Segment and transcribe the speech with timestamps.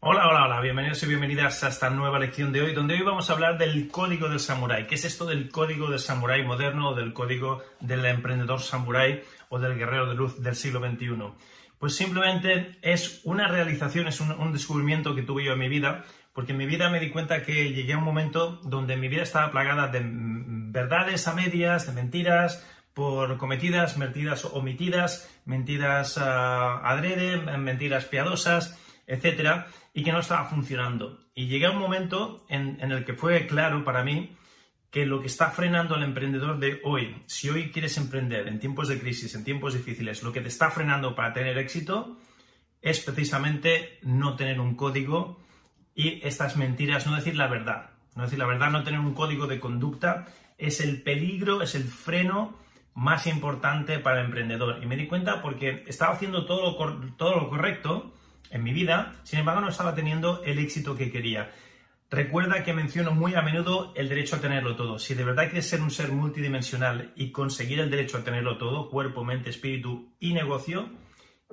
[0.00, 3.28] Hola, hola, hola, bienvenidos y bienvenidas a esta nueva lección de hoy, donde hoy vamos
[3.28, 4.86] a hablar del código del samurái.
[4.86, 9.58] ¿Qué es esto del código del samurái moderno o del código del emprendedor samurái o
[9.58, 11.16] del guerrero de luz del siglo XXI?
[11.80, 16.52] Pues simplemente es una realización, es un, descubrimiento que tuve yo en mi vida, porque
[16.52, 19.50] en mi vida me di cuenta que llegué a un momento donde mi vida estaba
[19.50, 26.20] plagada de verdades a medias, de mentiras, por cometidas, mentiras omitidas, mentiras uh,
[26.84, 29.66] adrede, mentiras piadosas, etcétera,
[29.98, 31.18] y que no estaba funcionando.
[31.34, 34.36] Y llegué a un momento en, el que fue claro para mí
[34.92, 38.86] que lo que está frenando al emprendedor de hoy, si hoy quieres emprender en tiempos
[38.86, 42.16] de crisis, en tiempos difíciles, lo que te está frenando para tener éxito
[42.80, 45.40] es precisamente no tener un código
[45.96, 47.90] y estas mentiras, no decir la verdad.
[48.14, 51.82] No decir la verdad, no tener un código de conducta es el peligro, es el
[51.82, 52.56] freno
[52.94, 54.78] más importante para el emprendedor.
[54.80, 56.76] Y me di cuenta porque estaba haciendo todo
[57.16, 58.14] todo lo correcto,
[58.50, 61.50] en mi vida, sin embargo no estaba teniendo el éxito que quería.
[62.10, 64.98] Recuerda que menciono muy a menudo el derecho a tenerlo todo.
[64.98, 68.88] Si de verdad quieres ser un ser multidimensional y conseguir el derecho a tenerlo todo,
[68.88, 70.88] cuerpo, mente, espíritu y negocio,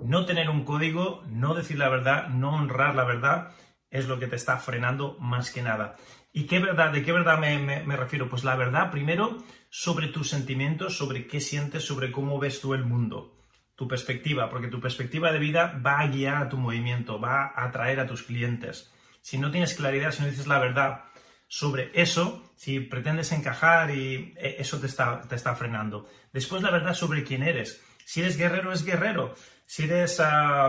[0.02, 3.52] no tener un código, no decir la verdad, no honrar la verdad,
[3.90, 5.98] es lo que te está frenando más que nada.
[6.32, 6.92] ¿Y qué verdad?
[6.94, 8.30] ¿De qué verdad me, me refiero?
[8.30, 12.86] Pues la verdad, primero, sobre tus sentimientos, sobre qué sientes, sobre cómo ves tú el
[12.86, 13.35] mundo
[13.76, 17.66] tu perspectiva, porque tu perspectiva de vida va a guiar a tu movimiento, va a
[17.66, 18.92] atraer a tus clientes.
[19.22, 21.06] Si no tienes claridad, si no dices la verdad
[21.48, 26.10] sobre eso, si pretendes encajar y eh, eso te está, te está frenando.
[26.32, 27.82] Después la verdad sobre quién eres.
[28.06, 29.36] Si eres guerrero, es guerrero.
[29.66, 30.22] Si eres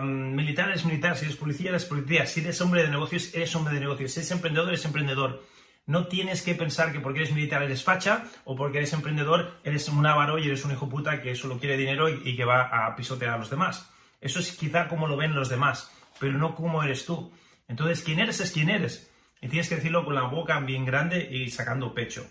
[0.02, 1.16] militar, eres militar.
[1.16, 2.26] Si eres policía, eres policía.
[2.26, 4.12] Si eres hombre de negocios, eres hombre de negocios.
[4.12, 5.44] Si eres emprendedor, eres emprendedor.
[5.86, 9.88] No tienes que pensar que porque eres militar eres facha o porque eres emprendedor eres
[9.88, 12.96] un avaro y eres un hijo puta que solo quiere dinero y, que va a
[12.96, 13.88] pisotear a los demás.
[14.20, 17.32] Eso es quizá como lo ven los demás, pero no como eres tú.
[17.68, 19.10] Entonces, quién eres es quién eres.
[19.40, 22.26] Y tienes que decirlo con la boca bien grande y sacando pecho.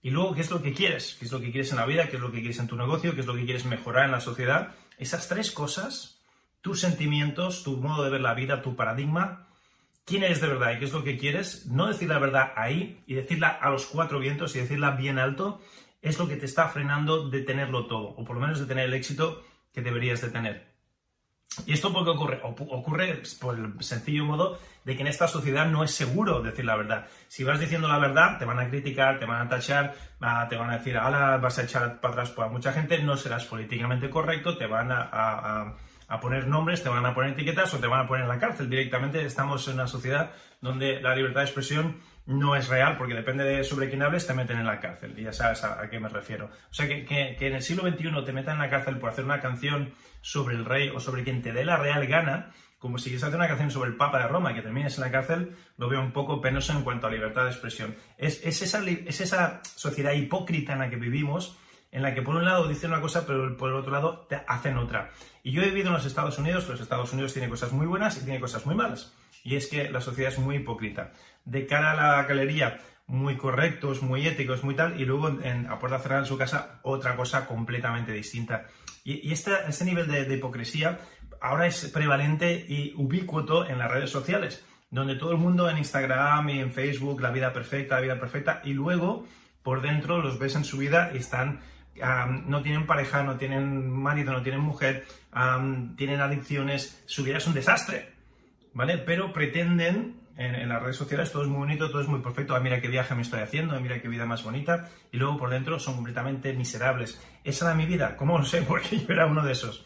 [0.00, 1.16] Y luego, ¿qué es lo que quieres?
[1.18, 2.08] ¿Qué es lo que quieres en la vida?
[2.08, 3.14] ¿Qué es lo que quieres en tu negocio?
[3.14, 4.74] ¿Qué es lo que quieres mejorar en la sociedad?
[4.98, 6.20] Esas tres cosas,
[6.60, 9.48] tus sentimientos, tu modo de ver la vida, tu paradigma,
[10.04, 13.02] quién eres de verdad y qué es lo que quieres, no decir la verdad ahí
[13.06, 15.60] y decirla a los cuatro vientos y decirla bien alto,
[16.02, 18.84] es lo que te está frenando de tenerlo todo, o por lo menos de tener
[18.84, 20.74] el éxito que deberías de tener.
[21.66, 22.40] ¿Y esto por qué ocurre?
[22.42, 26.76] Ocurre por el sencillo modo de que en esta sociedad no es seguro decir la
[26.76, 27.06] verdad.
[27.28, 29.94] Si vas diciendo la verdad, te van a criticar, te van a tachar,
[30.48, 33.44] te van a decir, ahora vas a echar para atrás por mucha gente, no serás
[33.44, 35.76] políticamente correcto, te van a a
[36.20, 38.70] poner nombres, te van a poner etiquetas o te van a poner en la cárcel.
[38.70, 43.44] Directamente estamos en una sociedad donde la libertad de expresión no es real porque depende
[43.44, 45.14] de sobre quién hables, te meten en la cárcel.
[45.18, 46.46] Y ya sabes a, qué me refiero.
[46.70, 49.24] O sea, que, que, en el siglo XXI te metan en la cárcel por hacer
[49.24, 53.04] una canción sobre el rey o sobre quien te dé la real gana, como si
[53.04, 55.88] quieres hacer una canción sobre el Papa de Roma que termines en la cárcel, lo
[55.88, 57.96] veo un poco penoso en cuanto a libertad de expresión.
[58.16, 61.58] Es, es, esa, es esa sociedad hipócrita en la que vivimos
[61.94, 64.42] en la que por un lado dicen una cosa, pero por el otro lado te
[64.48, 65.12] hacen otra.
[65.44, 68.16] Y yo he vivido en los Estados Unidos, los Estados Unidos tienen cosas muy buenas
[68.16, 69.14] y tiene cosas muy malas.
[69.44, 71.12] Y es que la sociedad es muy hipócrita.
[71.44, 75.78] De cara a la galería, muy correctos, muy éticos, muy tal, y luego en, a
[75.78, 78.66] puerta cerrada en su casa, otra cosa completamente distinta.
[79.04, 79.52] Y, este,
[79.84, 80.98] nivel de, de hipocresía
[81.40, 86.48] ahora es prevalente y ubicuo en las redes sociales, donde todo el mundo en Instagram
[86.48, 89.28] y en Facebook, la vida perfecta, la vida perfecta, y luego
[89.62, 91.60] por dentro los ves en su vida y están
[92.46, 95.06] no tienen pareja, no tienen marido, no tienen mujer,
[95.96, 98.12] tienen adicciones, su vida es un desastre,
[98.72, 98.98] ¿vale?
[98.98, 102.60] Pero pretenden en, las redes sociales todo es muy bonito, todo es muy perfecto, ah,
[102.60, 105.78] mira qué viaje me estoy haciendo, mira qué vida más bonita, y luego por dentro
[105.78, 107.20] son completamente miserables.
[107.44, 108.16] ¿Esa era mi vida?
[108.16, 108.62] ¿Cómo lo sé?
[108.68, 109.84] Porque yo era uno de esos.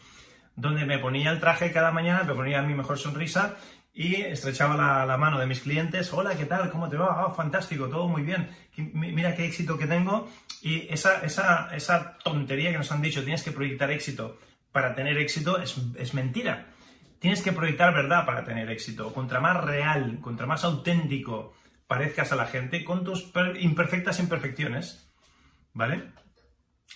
[0.55, 3.55] Donde me ponía el traje cada mañana, me ponía mi mejor sonrisa
[3.93, 6.13] y estrechaba la, mano de mis clientes.
[6.13, 6.69] Hola, ¿qué tal?
[6.69, 7.25] ¿Cómo te va?
[7.25, 8.49] Oh, fantástico, todo muy bien.
[8.93, 10.29] Mira qué éxito que tengo.
[10.61, 14.39] Y esa, esa, esa tontería que nos han dicho, tienes que proyectar éxito
[14.71, 16.67] para tener éxito, es, es mentira.
[17.19, 19.13] Tienes que proyectar verdad para tener éxito.
[19.13, 21.53] Contra más real, contra más auténtico
[21.89, 25.09] parezcas a la gente, con tus imperfectas imperfecciones,
[25.73, 26.11] ¿vale?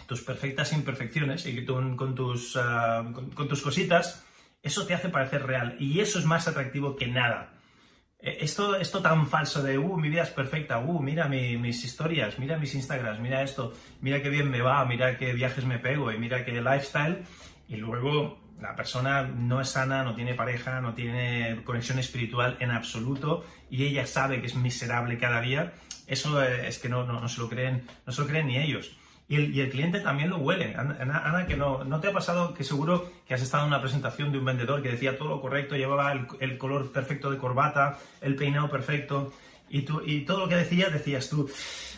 [0.06, 4.24] Tus perfectas imperfecciones y con, tus, ah, con, tus cositas,
[4.64, 7.54] Eso te hace parecer real y eso es más atractivo que nada.
[8.20, 12.40] E, esto, esto tan falso de, uh, mi vida es perfecta, uh, mira mis historias,
[12.40, 16.12] mira mis Instagrams, mira esto, mira qué bien me va, mira qué viajes me pego
[16.12, 17.24] y mira qué lifestyle.
[17.68, 22.72] Y luego la persona no es sana, no tiene pareja, no tiene conexión espiritual en
[22.72, 25.74] absoluto y ella sabe que es miserable cada día.
[26.08, 28.96] Eso es que no, no, se, lo creen, no se lo creen ni ellos.
[29.28, 30.76] Y el, cliente también lo huele.
[30.76, 34.32] Ana, que no, no te ha pasado que seguro que has estado en una presentación
[34.32, 38.36] de un vendedor que decía todo lo correcto, llevaba el, color perfecto de corbata, el
[38.36, 39.34] peinado perfecto,
[39.70, 41.50] y, tú, y todo lo que decía, decías tú,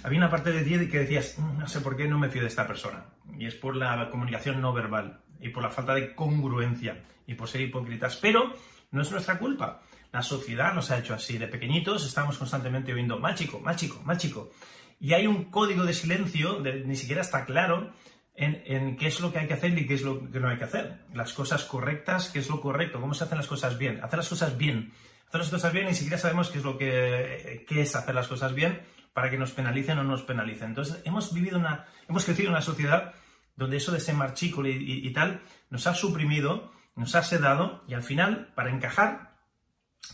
[0.04, 2.44] había una parte de ti que decías, mm, no sé por qué no me fío
[2.44, 3.06] de esta persona.
[3.38, 7.50] Y es por la comunicación no verbal, y por la falta de congruencia, y por
[7.50, 8.18] ser hipócritas.
[8.18, 8.54] Pero
[8.92, 9.82] no es nuestra culpa.
[10.14, 11.38] La sociedad nos ha hecho así.
[11.38, 14.52] De pequeñitos estamos constantemente oyendo, mal chico, mal chico, mal chico
[15.00, 17.94] y hay un código de silencio, ni siquiera está claro
[18.36, 20.58] en, qué es lo que hay que hacer y qué es lo que no hay
[20.58, 21.06] que hacer.
[21.14, 24.04] Las cosas correctas, qué es lo correcto, cómo se hacen las cosas bien.
[24.04, 24.94] Hacer las cosas bien.
[25.28, 28.54] Hacer las cosas bien ni siquiera sabemos qué es lo que es hacer las cosas
[28.54, 28.82] bien
[29.16, 30.68] para que nos penalicen o no nos penalicen.
[30.68, 33.14] Entonces, hemos vivido una, hemos crecido en una sociedad
[33.56, 37.94] donde eso de ser marchico y, y tal nos ha suprimido, nos ha sedado y
[37.94, 39.38] al final, para encajar,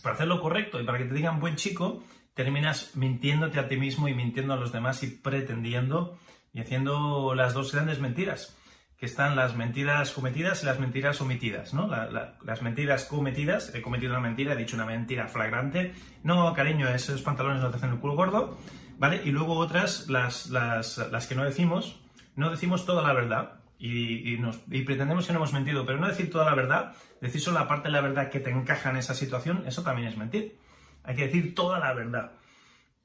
[0.04, 3.78] para hacer lo correcto y para que te digan buen chico, terminas mintiéndote a ti
[3.78, 6.18] mismo y mintiendo a los demás y pretendiendo
[6.54, 8.57] y haciendo las dos grandes mentiras,
[8.98, 11.88] que están las mentiras cometidas y las mentiras omitidas, ¿no?
[11.88, 15.94] las mentiras cometidas, he cometido una mentira, he dicho una mentira flagrante,
[16.24, 18.57] no, cariño, esos pantalones no te hacen el culo gordo,
[19.00, 19.22] ¿vale?
[19.25, 22.00] Y luego otras, las, las, que no decimos,
[22.36, 26.30] no decimos toda la verdad, y, y, pretendemos que no hemos mentido, pero no decir
[26.30, 29.16] toda la verdad, decir solo la parte de la verdad que te encaja en esa
[29.16, 30.60] situación, eso también es mentir.
[31.03, 32.31] Hay que decir toda la verdad.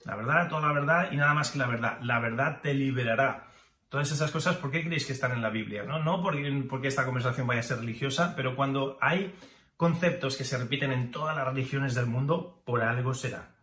[0.05, 1.99] La verdad, toda la verdad y nada más que la verdad.
[2.03, 3.49] La verdad te liberará.
[3.89, 5.85] Todas esas cosas, ¿por qué creéis que están en la Biblia?
[5.85, 9.33] No, no porque, porque esta conversación vaya a ser religiosa, pero cuando hay
[9.77, 13.55] conceptos que se repiten en todas las religiones del mundo, por algo será.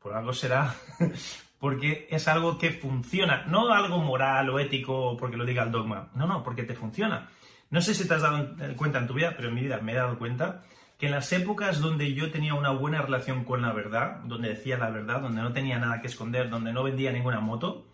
[0.00, 0.74] Por algo será,
[1.60, 6.10] porque es algo que funciona, no algo moral o ético porque lo diga el dogma,
[6.14, 7.28] no, no, porque te funciona.
[7.70, 9.92] No sé si te has dado cuenta en tu vida, pero en mi vida me
[9.92, 10.64] he dado cuenta
[11.02, 14.78] que en las épocas donde yo tenía una buena relación con la verdad, donde decía
[14.78, 17.88] la verdad, donde no tenía nada que esconder, donde no vendía ninguna moto,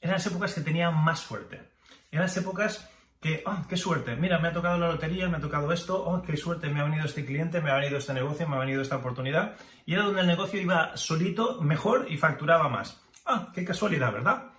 [0.00, 1.72] eran las épocas que tenía más suerte.
[2.12, 2.88] Eran las épocas
[3.20, 6.22] que, oh, qué suerte, mira, me ha tocado la lotería, me ha tocado esto, oh,
[6.22, 8.80] qué suerte, me ha venido este cliente, me ha venido este negocio, me ha venido
[8.80, 9.56] esta oportunidad.
[9.84, 13.02] Y era donde el negocio iba solito, mejor y facturaba más.
[13.24, 14.52] Ah, qué casualidad, ¿verdad?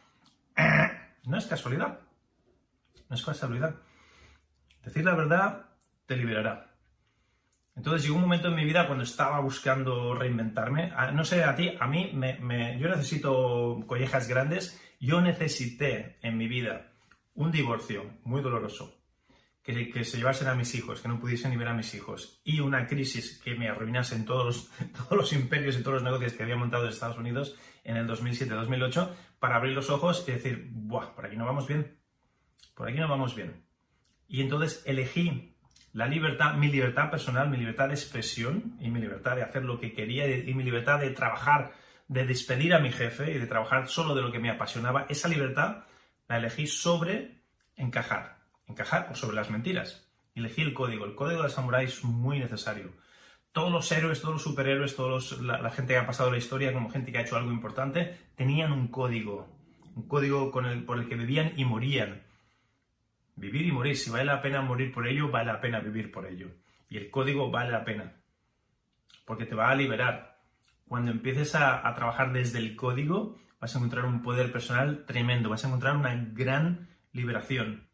[1.23, 2.01] No es casualidad.
[3.07, 3.75] No es casualidad.
[4.83, 5.69] Decir la verdad
[6.05, 6.66] te liberará.
[7.77, 10.91] Entonces llegó un momento en mi vida cuando estaba buscando reinventarme.
[11.13, 12.11] No sé, a ti, a mí,
[12.79, 14.81] yo necesito collejas grandes.
[14.99, 16.91] Yo necesité en mi vida
[17.35, 18.99] un divorcio muy doloroso,
[19.61, 22.61] que, se llevasen a mis hijos, que no pudiesen ni ver a mis hijos, y
[22.61, 26.41] una crisis que me arruinasen todos los, todos los imperios y todos los negocios que
[26.41, 31.13] había montado en Estados Unidos en el 2007-2008, para abrir los ojos y decir, ¡buah!
[31.13, 31.99] Por aquí no vamos bien.
[32.73, 33.67] Por aquí no vamos bien.
[34.27, 35.56] Y entonces elegí
[35.93, 39.79] la libertad, mi libertad personal, mi libertad de expresión y mi libertad de hacer lo
[39.79, 41.73] que quería y mi libertad de trabajar,
[42.07, 45.27] de despedir a mi jefe y de trabajar solo de lo que me apasionaba, esa
[45.27, 45.85] libertad
[46.27, 47.41] la elegí sobre
[47.75, 48.37] encajar,
[48.67, 50.07] encajar o sobre las mentiras.
[50.35, 52.91] Elegí el código, el código de samurái es muy necesario.
[53.51, 56.91] Todos los héroes, todos los superhéroes, todos la, gente que ha pasado la historia como
[56.91, 59.47] gente que ha hecho algo importante, tenían un código,
[59.95, 62.26] un código por el que vivían y morían
[63.37, 66.25] Vivir y morir, si vale la pena morir por ello, vale la pena vivir por
[66.25, 66.49] ello.
[66.89, 68.15] Y el código vale la pena,
[69.25, 70.39] porque te va a liberar.
[70.87, 75.63] Cuando empieces a, trabajar desde el código, vas a encontrar un poder personal tremendo, vas
[75.63, 77.87] a encontrar una gran liberación.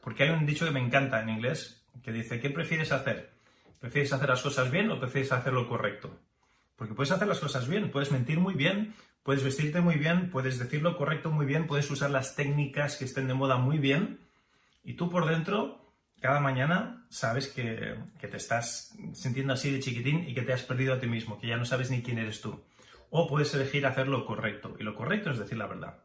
[0.00, 3.32] Porque hay un dicho que me encanta en inglés, que dice, ¿qué prefieres hacer?
[3.80, 6.20] ¿Prefieres hacer las cosas bien o prefieres hacer lo correcto?
[6.76, 8.94] Porque puedes hacer las cosas bien, puedes mentir muy bien,
[9.24, 13.06] puedes vestirte muy bien, puedes decir lo correcto muy bien, puedes usar las técnicas que
[13.06, 14.27] estén de moda muy bien,
[14.88, 20.32] y tú por dentro, cada mañana, sabes que, te estás sintiendo así de chiquitín y
[20.32, 22.64] que te has perdido a ti mismo, que ya no sabes ni quién eres tú.
[23.10, 24.76] O puedes elegir hacer lo correcto.
[24.80, 25.98] Y lo correcto es decir la verdad.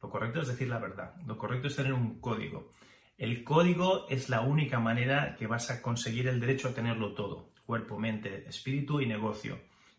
[0.00, 1.16] Lo correcto es decir la verdad.
[1.26, 2.70] Lo correcto es tener un código.
[3.18, 7.50] El código es la única manera que vas a conseguir el derecho a tenerlo todo.
[7.66, 9.58] Cuerpo, mente, espíritu y negocio.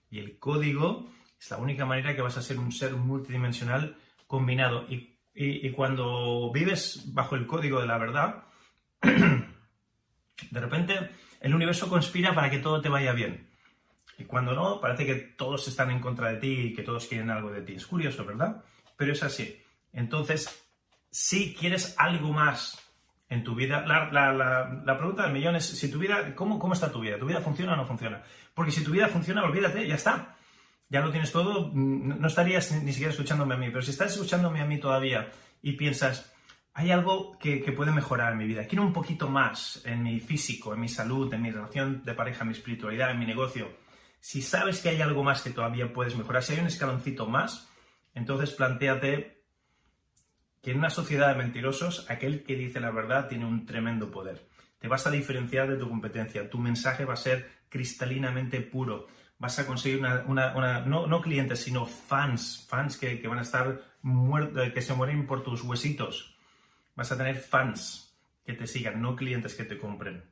[0.09, 4.85] Y el código es la única manera que vas a ser un ser multidimensional combinado.
[4.87, 8.45] Y y, cuando vives bajo el código de la verdad,
[9.01, 11.11] de repente
[11.41, 13.49] el universo conspira para que todo te vaya bien.
[14.17, 17.29] Y cuando no, parece que todos están en contra de ti y que todos quieren
[17.29, 17.73] algo de ti.
[17.73, 18.63] Es curioso, ¿verdad?
[18.95, 19.61] Pero es así.
[19.91, 20.65] Entonces,
[21.11, 22.85] si quieres algo más
[23.29, 23.85] en tu vida.
[23.85, 27.17] La, pregunta del millón es si tu vida, ¿cómo, ¿cómo está tu vida?
[27.17, 28.23] ¿Tu vida funciona o no funciona?
[28.53, 30.37] Porque si tu vida funciona, olvídate, ya está.
[30.95, 33.67] Ya lo tienes todo, mm, no estarías ni siquiera escuchándome a mí.
[33.67, 35.29] Pero si estás escuchándome a mí todavía
[35.61, 36.33] y piensas,
[36.73, 38.65] hay algo que, puede mejorar en mi vida.
[38.65, 42.43] Quiero un poquito más en mi físico, en mi salud, en mi relación de pareja,
[42.43, 43.75] en mi espiritualidad, en mi negocio.
[44.21, 47.69] Si sabes que hay algo más que todavía puedes mejorar, si hay un escaloncito más,
[48.13, 49.43] entonces planteate
[50.61, 54.47] que en una sociedad de mentirosos, aquel que dice la verdad tiene un tremendo poder.
[54.79, 56.49] Te vas a diferenciar de tu competencia.
[56.49, 59.07] Tu mensaje va a ser cristalinamente puro.
[59.37, 64.71] Vas a conseguir una, no, clientes, sino fans, fans que, que van a estar muertos,
[64.71, 66.35] que se mueren por tus huesitos
[66.95, 68.15] Vas a tener fans
[68.45, 70.23] que te sigan, no clientes que te compren.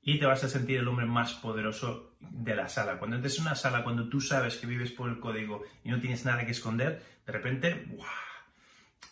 [0.00, 2.98] Y te vas a sentir el hombre más poderoso de la sala.
[2.98, 6.00] Cuando entres en una sala, cuando tú sabes que vives por el código y no
[6.00, 7.88] tienes nada que esconder, de repente,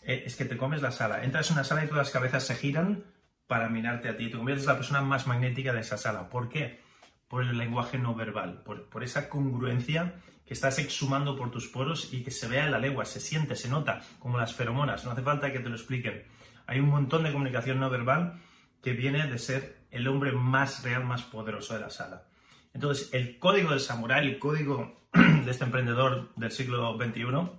[0.02, 1.22] eh, es que te comes la sala.
[1.22, 3.04] Entras en una sala y todas las cabezas se giran
[3.46, 4.30] para mirarte a ti.
[4.30, 6.30] Te conviertes en la persona más magnética de esa sala.
[6.30, 6.80] ¿Por qué?
[7.28, 10.14] Por el lenguaje no verbal, por, esa congruencia
[10.46, 13.56] que estás exhumando por tus poros y que se vea en la lengua, se siente,
[13.56, 16.24] se nota, como las feromonas, no hace falta que te lo expliquen.
[16.66, 18.40] Hay un montón de comunicación no verbal
[18.82, 22.28] que viene de ser el hombre más real, más poderoso de la sala.
[22.72, 27.50] Entonces, el código del samurái, el código de este emprendedor del siglo XXI,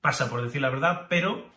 [0.00, 1.50] pasa por decir la verdad, pero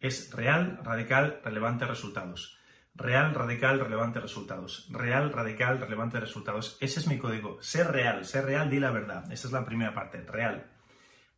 [0.00, 2.58] es real, radical, relevante, resultados.
[2.96, 4.86] Real, radical, relevante, resultados.
[4.90, 6.78] Real, radical, relevante, resultados.
[6.80, 7.60] Ese es mi código.
[7.60, 9.30] Ser real, ser real, di la verdad.
[9.32, 10.70] Esa es la primera parte, real.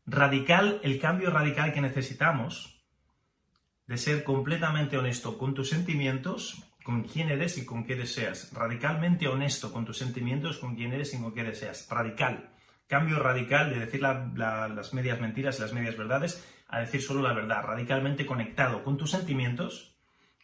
[0.05, 2.85] Radical, el cambio radical que necesitamos
[3.87, 8.53] de ser completamente honesto con tus sentimientos, con quién eres y con qué deseas.
[8.53, 11.89] Radicalmente honesto con tus sentimientos, con quién eres y con qué deseas.
[11.89, 12.51] Radical.
[12.87, 17.33] Cambio radical de decir las medias mentiras y las medias verdades a decir solo la
[17.33, 17.65] verdad.
[17.65, 19.96] Radicalmente conectado con tus sentimientos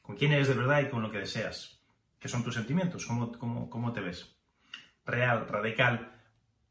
[0.03, 1.81] con quién eres de verdad y con lo que deseas.
[2.19, 3.07] ¿Qué son tus sentimientos?
[3.07, 4.37] ¿Cómo, cómo, te ves?
[5.07, 6.13] Real, radical,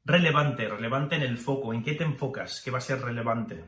[0.05, 1.73] relevante, relevante en el foco.
[1.73, 2.61] ¿En qué te enfocas?
[2.61, 3.65] ¿Qué va a ser relevante?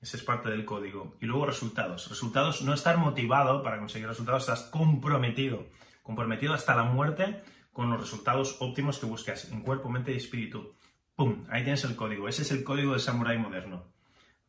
[0.00, 1.16] Ese es parte del código.
[1.20, 2.08] Y luego resultados.
[2.08, 5.66] Resultados, no estar motivado para conseguir resultados, estás comprometido.
[6.02, 7.42] Comprometido hasta la muerte
[7.72, 10.74] con los resultados óptimos que buscas en cuerpo, mente y espíritu.
[11.16, 11.44] ¡Pum!
[11.50, 12.28] Ahí tienes el código.
[12.28, 13.99] Ese es el código del samurái moderno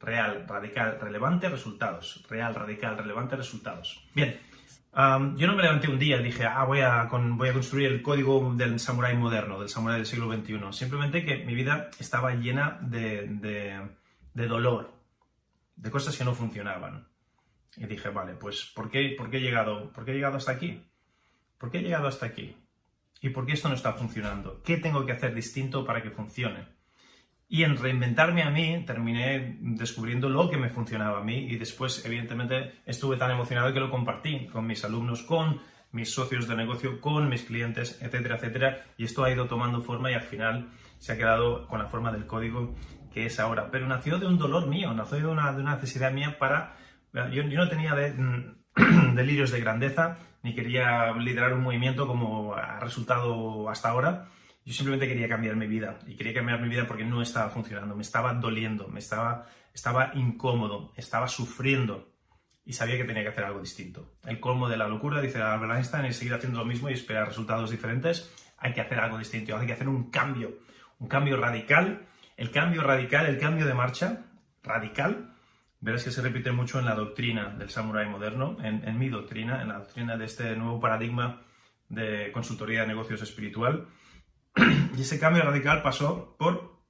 [0.01, 2.24] real, radical, relevante, resultados.
[2.29, 4.03] Real, radical, relevante, resultados.
[4.13, 4.39] Bien,
[4.93, 8.01] yo no me levanté un día y dije, ah, voy a, voy a construir el
[8.01, 10.60] código del samurái moderno, del samurái del siglo XXI.
[10.72, 13.89] Simplemente que mi vida estaba llena de,
[14.34, 14.91] de, dolor,
[15.75, 17.08] de cosas que no funcionaban.
[17.77, 19.93] Y dije, vale, pues ¿por qué, ¿por qué he llegado?
[19.93, 20.84] ¿Por qué he llegado hasta aquí?
[21.58, 22.58] ¿Por qué he llegado hasta aquí?
[23.22, 24.62] ¿Y por qué esto no está funcionando?
[24.63, 26.80] ¿Qué tengo que hacer distinto para que funcione?
[27.53, 32.05] Y en reinventarme a mí, terminé descubriendo lo que me funcionaba a mí y después,
[32.05, 35.60] evidentemente, estuve tan emocionado que lo compartí con mis alumnos, con
[35.91, 38.86] mis socios de negocio, con mis clientes, etcétera, etcétera.
[38.98, 42.13] Y esto ha ido tomando forma y al final se ha quedado con la forma
[42.13, 42.74] del código
[43.13, 43.70] que es ahora.
[43.70, 46.77] Pero nació de un dolor mío, nació de una, necesidad mía para...
[47.34, 48.13] Yo, no tenía de,
[49.13, 54.29] delirios de grandeza, ni quería liderar un movimiento como ha resultado hasta ahora
[54.71, 57.93] yo simplemente quería cambiar mi vida y quería cambiar mi vida porque no estaba funcionando,
[57.93, 62.13] me estaba doliendo, me estaba, estaba incómodo, estaba sufriendo
[62.63, 64.13] y sabía que tenía que hacer algo distinto.
[64.23, 67.27] El colmo de la locura, dice Albert Einstein, es seguir haciendo lo mismo y esperar
[67.27, 68.33] resultados diferentes.
[68.59, 70.59] Hay que hacer algo distinto, hay que hacer un cambio,
[70.99, 72.07] un cambio radical.
[72.37, 74.23] El cambio radical, el cambio de marcha
[74.63, 75.35] radical,
[75.81, 79.61] verás que se repite mucho en la doctrina del samurái moderno, en, en mi doctrina,
[79.61, 81.41] en la doctrina de este nuevo paradigma
[81.89, 83.87] de consultoría de negocios espiritual
[84.98, 86.81] y ese cambio radical pasó por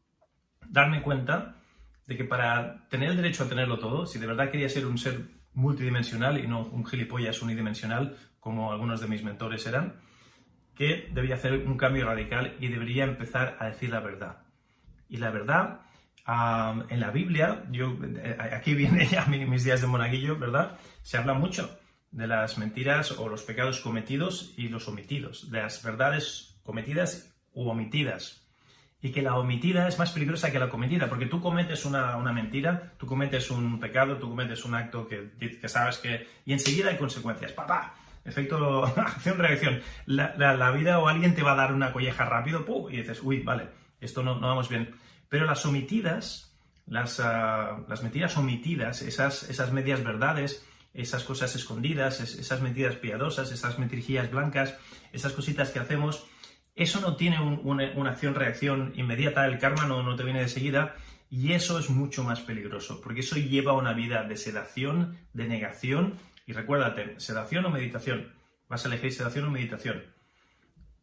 [0.68, 1.62] darme cuenta
[2.08, 4.98] de que para tener el derecho a tenerlo todo, si de verdad quería ser un
[4.98, 10.00] ser multidimensional y no un gilipollas unidimensional como algunos de mis mentores eran,
[10.76, 14.44] que debía hacer un cambio radical y debería empezar a decir la verdad.
[15.10, 15.82] Y la verdad,
[16.90, 20.78] en la Biblia, yo, eh, aquí viene ya mis días de monaguillo, ¿verdad?
[21.02, 21.78] Se habla mucho
[22.12, 27.70] de las mentiras o los pecados cometidos y los omitidos, de las verdades cometidas u
[27.70, 28.42] omitidas.
[29.02, 32.94] Y que la omitida es más peligrosa que la cometida, porque tú cometes una, mentira,
[32.98, 36.28] tú cometes un pecado, tú cometes un acto que, que sabes que...
[36.46, 37.52] Y enseguida hay consecuencias.
[37.52, 37.96] ¡Papá!
[38.24, 39.82] Efecto acción-reacción.
[40.06, 43.42] La, la, vida o alguien te va a dar una colleja rápido y dices, uy,
[43.42, 44.94] vale, esto no, no vamos bien.
[45.30, 46.56] Pero las omitidas,
[46.86, 53.52] las, ah, las mentiras omitidas, esas, esas medias verdades, esas cosas escondidas, esas mentiras piadosas,
[53.52, 54.78] esas mentirijillas blancas,
[55.14, 56.28] esas cositas que hacemos,
[56.76, 60.96] eso no tiene una, acción-reacción inmediata, el karma no, te viene de seguida,
[61.30, 65.48] y eso es mucho más peligroso, porque eso lleva a una vida de sedación, de
[65.48, 68.34] negación, Y recuérdate, sedación o meditación.
[68.68, 70.04] Vas a elegir sedación o meditación.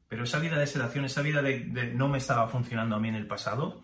[0.08, 3.08] Pero esa vida de sedación, esa vida de, de no me estaba funcionando a mí
[3.08, 3.82] en el pasado,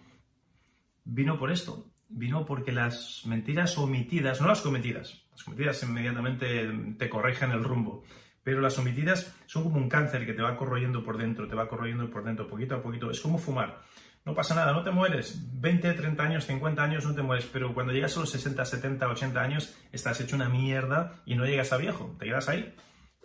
[1.05, 1.87] vino por esto.
[2.09, 8.05] Vino porque las mentiras omitidas, no las cometidas, las cometidas inmediatamente te corrigen el rumbo,
[8.45, 11.69] pero las omitidas son como un cáncer que te va corroyendo por dentro, te va
[11.69, 13.11] corroyendo por dentro, poquito a poquito.
[13.11, 13.83] Es como fumar.
[14.25, 15.41] No pasa nada, no te mueres.
[15.61, 19.09] 20, 30 años, 50 años no te mueres, pero cuando llegas a los 60, 70,
[19.09, 22.15] 80 años estás hecho una mierda y no llegas a viejo.
[22.19, 22.75] Te quedas ahí.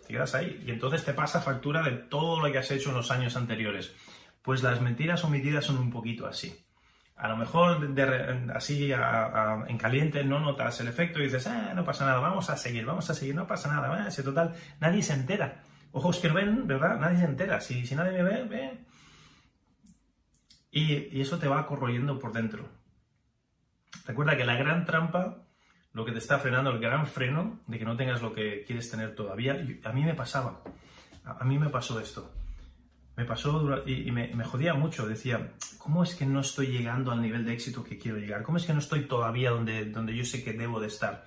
[0.06, 0.62] Te quedas ahí.
[0.66, 3.94] Y entonces te pasa factura de todo lo que has hecho en los años anteriores.
[4.42, 6.66] Pues las mentiras omitidas son un poquito así
[7.20, 7.86] a lo mejor
[8.54, 12.56] así en caliente no notas el efecto y dices, ah, no pasa nada, vamos a
[12.56, 15.62] seguir, vamos a seguir, no pasa nada, ese total, nadie se entera.
[15.92, 16.98] Ojos que ven, ¿verdad?
[16.98, 17.60] Nadie se entera.
[17.60, 18.78] Si, si nadie me ve, ve.
[20.70, 22.66] Y eso te va corroyendo por dentro.
[24.06, 25.42] Recuerda que la gran trampa,
[25.92, 28.90] lo que te está frenando, el gran freno de que no tengas lo que quieres
[28.90, 30.62] tener todavía, a mí me pasaba.
[31.24, 32.39] A mí me pasó esto
[33.20, 35.06] me pasó y, me, jodía mucho.
[35.06, 38.42] Decía, ¿cómo es que no estoy llegando al nivel de éxito que quiero llegar?
[38.42, 41.26] ¿Cómo es que no estoy todavía donde, donde yo sé que debo de estar?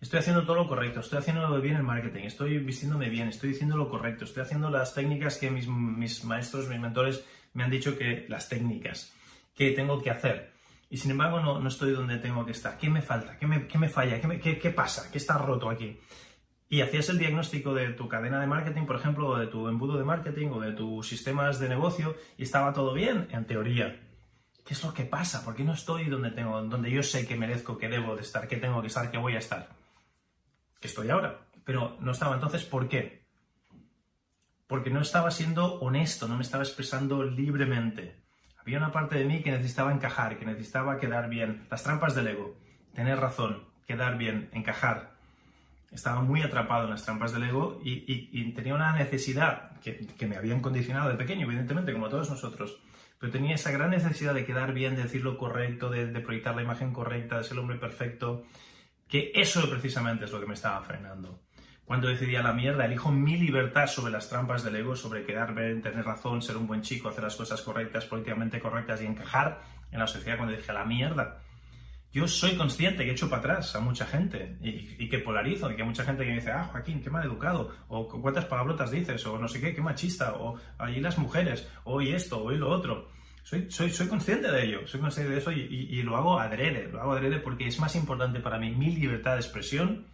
[0.00, 3.76] Estoy haciendo todo lo correcto, estoy haciendo bien el marketing, estoy vistiéndome bien, estoy diciendo
[3.76, 7.98] lo correcto, estoy haciendo las técnicas que mis, mis maestros, mis mentores me han dicho
[7.98, 9.12] que las técnicas
[9.56, 10.52] que tengo que hacer.
[10.90, 12.78] Y sin embargo no, no estoy donde tengo que estar.
[12.78, 13.36] ¿Qué me falta?
[13.36, 14.20] ¿Qué me, qué me falla?
[14.20, 15.10] ¿Qué, qué, ¿Qué pasa?
[15.10, 15.98] ¿Qué está roto aquí?
[16.72, 19.98] Y hacías el diagnóstico de tu cadena de marketing, por ejemplo, o de tu embudo
[19.98, 24.00] de marketing o de tus sistemas de negocio y estaba todo bien, en teoría.
[24.64, 25.44] ¿Qué es lo que pasa?
[25.44, 28.48] ¿Por qué no estoy donde, tengo, donde yo sé que merezco, que debo de estar,
[28.48, 29.68] que tengo que estar, que voy a estar?
[30.80, 31.40] Que estoy ahora.
[31.62, 32.36] Pero no estaba.
[32.36, 33.26] Entonces, ¿por qué?
[34.66, 38.16] Porque no estaba siendo honesto, no me estaba expresando libremente.
[38.56, 41.66] Había una parte de mí que necesitaba encajar, que necesitaba quedar bien.
[41.70, 42.56] Las trampas del ego.
[42.94, 45.12] Tener razón, quedar bien, encajar,
[45.92, 50.60] estaba muy atrapado en las trampas del ego y, tenía una necesidad que, me habían
[50.60, 52.78] condicionado de pequeño, evidentemente, como todos nosotros,
[53.18, 56.62] pero tenía esa gran necesidad de quedar bien, de decir lo correcto, de, proyectar la
[56.62, 58.44] imagen correcta, de ser el hombre perfecto,
[59.08, 61.40] que eso precisamente es lo que me estaba frenando.
[61.84, 65.54] Cuando decidí a la mierda, elijo mi libertad sobre las trampas del ego, sobre quedar
[65.54, 69.60] bien, tener razón, ser un buen chico, hacer las cosas correctas, políticamente correctas y encajar
[69.90, 71.42] en la sociedad, cuando dije a la mierda,
[72.12, 75.82] yo soy consciente que echo para atrás a mucha gente y, que polarizo y que
[75.82, 79.24] hay mucha gente que me dice, ah, Joaquín, qué mal educado, o cuántas palabrotas dices,
[79.26, 83.08] o no sé qué, qué machista, o ahí las mujeres, hoy esto, o lo otro.
[83.44, 87.00] Soy, soy, soy consciente de ello, soy consciente de eso y, lo hago adrede, lo
[87.00, 90.06] hago adrede porque es más importante para mí mi libertad de expresión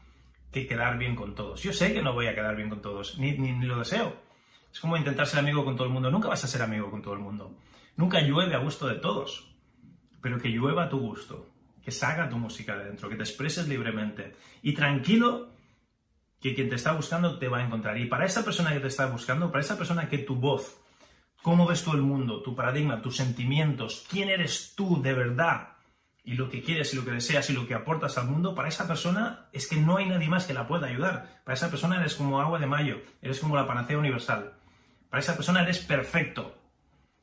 [0.53, 1.63] que quedar bien con todos.
[1.63, 4.15] Yo sé que no voy a quedar bien con todos, ni, ni, ni lo deseo.
[4.73, 6.11] Es como intentar ser amigo con todo el mundo.
[6.11, 7.57] Nunca vas a ser amigo con todo el mundo.
[7.97, 9.53] Nunca llueve a gusto de todos,
[10.23, 11.58] pero que llueva a tu gusto
[11.91, 14.37] que tu música de dentro, que te expreses libremente.
[14.63, 15.51] Y tranquilo,
[16.41, 17.99] que quien te está buscando te va a encontrar.
[17.99, 20.81] Y para esa persona que te está buscando, para esa persona que tu voz,
[21.43, 25.79] cómo ves tú el mundo, tu paradigma, tus sentimientos, quién eres tú de verdad,
[26.29, 28.69] y lo que quieres y lo que deseas y lo que aportas al mundo, para
[28.69, 31.41] esa persona es que no hay nadie más que la pueda ayudar.
[31.43, 34.53] Para esa persona eres como agua de mayo, eres como la panacea universal.
[35.09, 36.55] Para esa persona eres perfecto.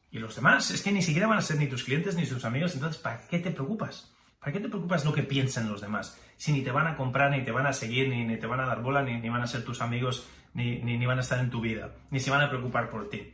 [0.10, 2.46] Y los demás es que ni siquiera van a ser ni tus clientes ni tus
[2.46, 4.15] amigos, entonces ¿para qué te preocupas?
[4.46, 6.22] ¿Para qué te preocupas lo que piensen los demás?
[6.38, 8.68] Si ni te van a comprar, ni te van a seguir, ni, te van a
[8.68, 11.50] dar bola, ni, ni, van a ser tus amigos, ni, ni, van a estar en
[11.50, 13.34] tu vida, ni se van a preocupar por ti.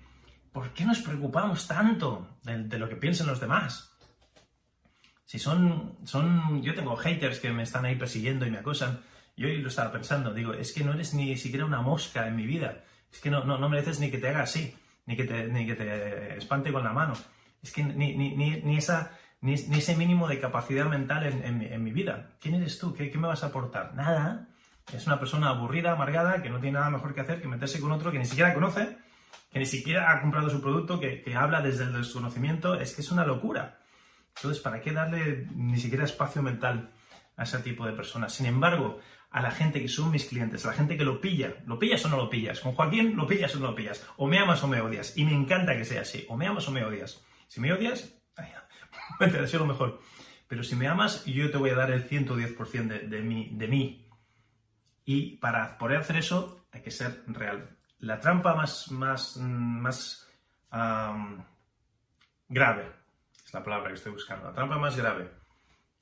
[0.54, 3.94] ¿Por qué nos preocupamos tanto de, lo que piensen los demás?
[5.26, 9.02] Si son, son, yo tengo haters que me están ahí persiguiendo y me acosan,
[9.36, 12.46] yo lo estaba pensando, digo, es que no eres ni siquiera una mosca en mi
[12.46, 15.50] vida, es que no, no, no mereces ni que te haga así, ni que te,
[15.50, 17.16] ni que te espante con la mano,
[17.62, 22.30] es que ni, ni, ni esa ni, ese mínimo de capacidad mental en, mi vida.
[22.40, 22.94] ¿Quién eres tú?
[22.94, 23.94] ¿Qué, me vas a aportar?
[23.96, 24.48] Nada.
[24.94, 27.92] Es una persona aburrida, amargada, que no tiene nada mejor que hacer que meterse con
[27.92, 28.98] otro que ni siquiera conoce,
[29.52, 32.76] que ni siquiera ha comprado su producto, que, habla desde el desconocimiento.
[32.76, 33.80] Es que es una locura.
[34.36, 36.92] Entonces, ¿para qué darle ni siquiera espacio mental
[37.36, 38.34] a ese tipo de personas?
[38.34, 39.00] Sin embargo,
[39.32, 42.06] a la gente que son mis clientes, a la gente que lo pilla, ¿lo pillas
[42.06, 42.60] o no lo pillas?
[42.60, 44.06] Con Joaquín, ¿lo pillas o no lo pillas?
[44.18, 45.18] O me amas o me odias.
[45.18, 46.26] Y me encanta que sea así.
[46.30, 47.24] O me amas o me odias.
[47.48, 48.22] Si me odias,
[49.20, 50.00] te deseo lo mejor.
[50.48, 53.68] Pero si me amas, yo te voy a dar el 110% de, de, mí, de
[53.68, 54.10] mí.
[55.06, 57.78] Y para poder hacer eso, hay que ser real.
[58.00, 60.28] La trampa más, más, más
[62.50, 62.92] grave,
[63.46, 65.30] es la palabra que estoy buscando, la trampa más grave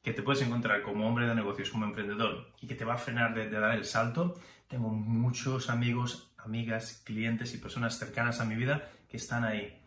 [0.02, 2.98] que te puedes encontrar como hombre de negocios, como emprendedor, y que te va a
[2.98, 8.45] frenar de, de dar el salto, tengo muchos amigos, amigas, clientes y personas cercanas a
[8.45, 9.79] mi vida que están ahí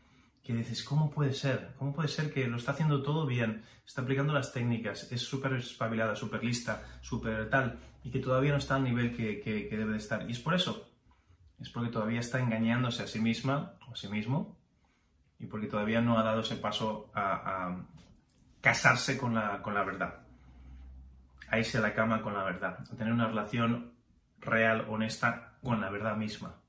[0.43, 1.75] que dices, ¿cómo puede ser?
[1.79, 3.65] ¿Cómo puede ser que lo está haciendo todo bien?
[3.87, 8.59] Está aplicando las técnicas, es súper espabilada, súper lista, súper tal, y que todavía no
[8.59, 10.29] está al nivel que, que, debe de estar.
[10.29, 10.91] Y es por eso,
[11.61, 14.59] es porque todavía está engañándose a sí misma o a sí mismo
[15.39, 17.87] y porque todavía no ha dado ese paso a, a
[18.61, 20.23] casarse con la, con la verdad,
[21.49, 23.93] a irse a la cama con la verdad, a tener una relación
[24.41, 26.62] real, honesta con la verdad misma.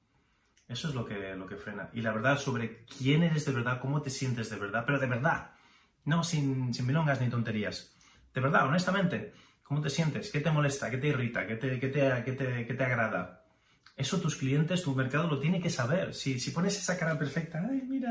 [0.68, 1.90] Eso es lo que, lo que frena.
[1.94, 5.08] Y la verdad sobre quién eres de verdad, cómo te sientes de verdad, pero de
[5.08, 5.52] verdad,
[6.06, 7.96] no sin, sin milongas ni tonterías.
[8.34, 10.32] De verdad, honestamente, ¿cómo te sientes?
[10.32, 10.90] ¿Qué te molesta?
[10.90, 11.46] ¿Qué te irrita?
[11.46, 13.46] ¿Qué te, qué te, qué te, qué te agrada?
[13.96, 16.16] Eso tus clientes, tu mercado lo tiene que saber.
[16.16, 18.10] Si, si pones esa cara perfecta, ay, mira,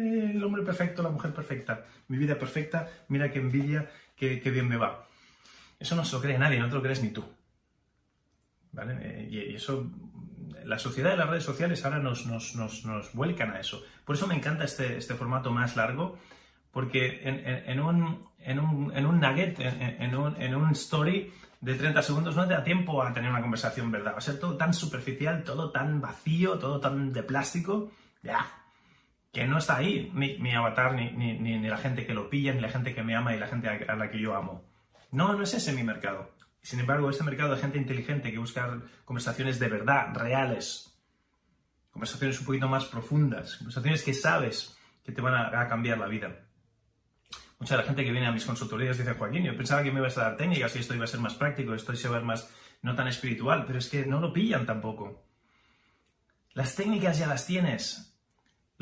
[0.00, 4.68] el hombre perfecto, la mujer perfecta, mi vida perfecta, mira qué envidia, qué, qué bien
[4.68, 5.08] me va.
[5.80, 7.24] Eso no se lo cree nadie, no te lo crees ni tú.
[8.72, 8.96] ¿Vale?
[9.02, 9.90] Eh, Y eso,
[10.64, 13.82] la sociedad y las redes sociales ahora nos, nos, nos, nos vuelcan a eso.
[14.04, 16.18] Por eso me encanta este, este formato más largo,
[16.72, 22.02] porque en, un, en, un, en un nugget, en, un, en un story de 30
[22.02, 24.12] segundos no te da tiempo a tener una conversación, ¿verdad?
[24.14, 27.90] Va a ser todo tan superficial, todo tan vacío, todo tan de plástico,
[28.22, 28.46] ya,
[29.32, 32.28] que no está ahí mi, mi avatar, ni, ni, ni, ni la gente que lo
[32.28, 34.62] pilla, ni la gente que me ama y la gente a la que yo amo.
[35.12, 36.33] No, no es ese mi mercado.
[36.64, 40.98] Sin embargo, este mercado de gente inteligente que busca conversaciones de verdad, reales,
[41.90, 44.74] conversaciones un poquito más profundas, conversaciones que sabes
[45.04, 46.46] que te van a, cambiar la vida.
[47.58, 50.00] Mucha de la gente que viene a mis consultorías dice, Joaquín, yo pensaba que me
[50.00, 52.22] ibas a dar técnicas y esto iba a ser más práctico, esto iba a ser
[52.22, 52.50] más,
[52.80, 55.22] no tan espiritual, pero es que no lo pillan tampoco.
[56.54, 58.13] Las técnicas ya las tienes.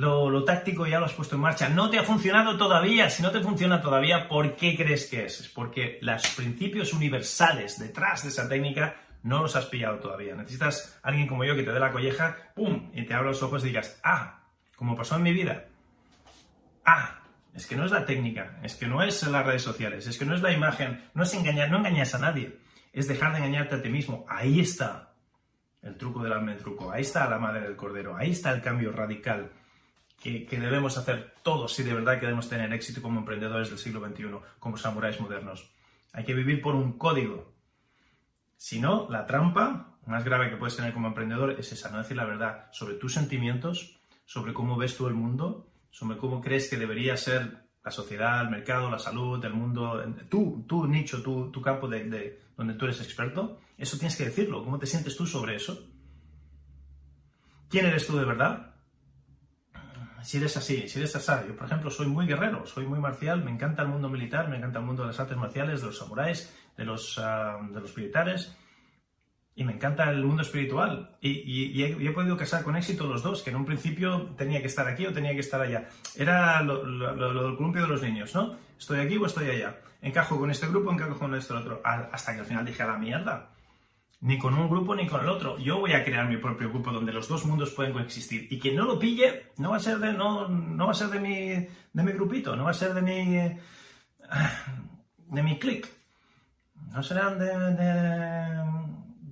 [0.02, 1.68] Lo, táctico ya lo has puesto en marcha.
[1.68, 3.08] No te ha funcionado todavía.
[3.08, 5.48] Si no te funciona todavía, ¿por qué crees que es?
[5.54, 10.34] Porque los principios universales detrás de esa técnica no los has pillado todavía.
[10.34, 12.90] Necesitas alguien como yo que te dé la colleja, ¡pum!
[12.92, 14.40] y te abra los ojos y digas, ah,
[14.74, 15.66] como pasó en mi vida.
[16.84, 17.20] Ah,
[17.54, 20.24] es que no es la técnica, es que no es las redes sociales, es que
[20.24, 22.58] no es la imagen, no es engañar, no engañas a nadie,
[22.92, 24.26] es dejar de engañarte a ti mismo.
[24.28, 25.12] Ahí está
[25.80, 28.90] el truco del alma truco, ahí está la madre del cordero, ahí está el cambio
[28.90, 29.52] radical
[30.22, 34.26] que, debemos hacer todos si de verdad queremos tener éxito como emprendedores del siglo XXI,
[34.60, 35.68] como samuráis modernos.
[36.12, 37.52] Hay que vivir por un código.
[38.56, 42.16] Si no, la trampa más grave que puedes tener como emprendedor es esa, no decir
[42.16, 46.76] la verdad sobre tus sentimientos, sobre cómo ves tú el mundo, sobre cómo crees que
[46.76, 51.60] debería ser la sociedad, el mercado, la salud, el mundo, tu, tu nicho, tu, tu
[51.60, 54.62] campo de, donde tú eres experto, eso tienes que decirlo.
[54.62, 55.88] ¿Cómo te sientes tú sobre eso?
[57.68, 58.71] ¿Quién eres tú de verdad?
[60.22, 61.32] Si eres así, si eres así.
[61.48, 64.56] Yo, por ejemplo, soy muy guerrero, soy muy marcial, me encanta el mundo militar, me
[64.56, 67.96] encanta el mundo de las artes marciales, de los samuráis, de los, uh, de los
[67.96, 68.56] militares.
[69.54, 71.16] Y me encanta el mundo espiritual.
[71.20, 74.66] Y, y, he, podido casar con éxito los dos, que en un principio tenía que
[74.66, 75.88] estar aquí o tenía que estar allá.
[76.16, 78.56] Era lo, lo, lo, del columpio de los niños, ¿no?
[78.78, 79.78] Estoy aquí o estoy allá.
[80.00, 81.82] Encajo con este grupo, encajo con este otro.
[81.84, 83.50] Hasta que al final dije a la mierda.
[84.22, 85.58] Ni con un grupo ni con el otro.
[85.58, 88.46] Yo voy a crear mi propio grupo donde los dos mundos pueden coexistir.
[88.50, 91.08] Y quien no lo pille, no va a ser de, no, no va a ser
[91.08, 93.36] de, mi, de mi grupito, no va a ser de mi,
[95.28, 95.88] de mi click.
[96.92, 97.52] No serán de,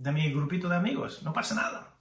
[0.01, 1.23] de mi grupito de amigos.
[1.23, 1.95] No pasa nada.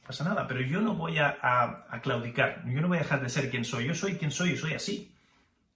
[0.00, 0.46] No pasa nada.
[0.46, 2.62] Pero yo no voy a, a, claudicar.
[2.66, 3.86] Yo no voy a dejar de ser quien soy.
[3.86, 5.14] Yo soy quien soy y soy así.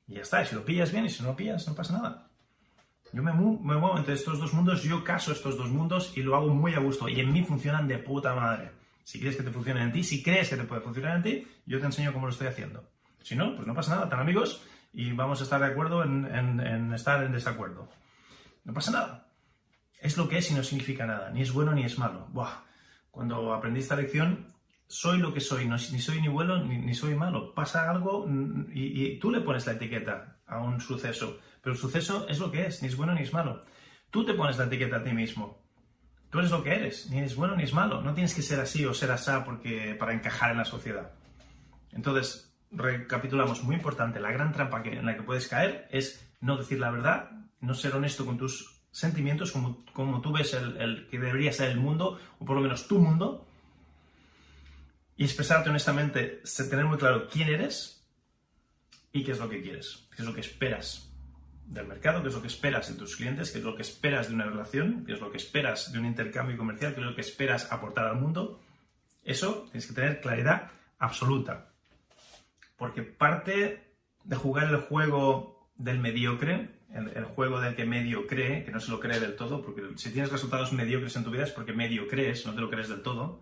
[0.06, 0.44] Y ya está.
[0.44, 2.28] Si lo pillas bien y si no lo pillas, no pasa nada.
[3.16, 4.82] Yo me, mu me muevo entre estos dos mundos.
[4.82, 7.08] Yo caso estos dos mundos y lo hago muy a gusto.
[7.08, 8.70] Y en mí funcionan de puta madre.
[9.04, 11.48] Si quieres que te funcione en ti, si crees que te puede funcionar en ti,
[11.64, 12.84] yo te enseño cómo lo estoy haciendo.
[13.22, 14.08] Si no, pues no pasa nada.
[14.10, 17.88] Tan amigos y vamos a estar de acuerdo en, en, estar en desacuerdo.
[18.64, 19.26] No pasa nada
[20.00, 22.28] es lo que es y no significa nada, ni es bueno ni es malo.
[22.30, 22.64] Buah.
[23.10, 24.54] Cuando aprendí esta lección,
[24.86, 27.54] soy lo que soy, no, ni soy ni bueno ni, soy malo.
[27.54, 28.28] Pasa algo
[28.72, 32.52] y, y, tú le pones la etiqueta a un suceso, pero el suceso es lo
[32.52, 33.60] que es, ni es bueno ni es malo.
[34.12, 35.66] Tú te pones la etiqueta a ti mismo.
[36.30, 38.02] Tú eres lo que eres, ni es bueno ni es malo.
[38.02, 41.10] No tienes que ser así o ser asá porque, para encajar en la sociedad.
[41.90, 46.56] Entonces, recapitulamos, muy importante, la gran trampa que, en la que puedes caer es no
[46.56, 51.08] decir la verdad, no ser honesto con tus sentimientos como, como tú ves el, el,
[51.08, 53.44] que debería ser el mundo, o por lo menos tu mundo,
[55.16, 58.06] y expresarte honestamente, tener muy claro quién eres
[59.10, 61.05] y qué es lo que quieres, qué es lo que esperas
[61.66, 64.28] del mercado, qué es lo que esperas de tus clientes, qué es lo que esperas
[64.28, 67.14] de una relación, qué es lo que esperas de un intercambio comercial, qué es lo
[67.14, 68.60] que esperas aportar al mundo.
[69.24, 71.72] Eso tienes que tener claridad absoluta.
[72.76, 78.64] Porque parte de jugar el juego del mediocre el, el, juego del que medio cree,
[78.64, 81.44] que no se lo cree del todo, porque si tienes resultados mediocres en tu vida
[81.44, 83.40] es porque medio crees, no te lo crees del todo,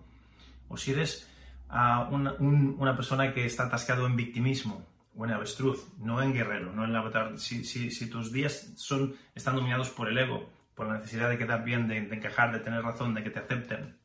[0.68, 1.28] o si eres
[1.70, 6.32] uh, una, un, una, persona que está atascado en victimismo o en avestruz, no en
[6.32, 10.52] guerrero, no en avatar, si, si, si tus días son, están dominados por el ego
[10.74, 13.38] por la necesidad de quedar bien, de, de encajar, de tener razón, de que te
[13.38, 13.98] acepten,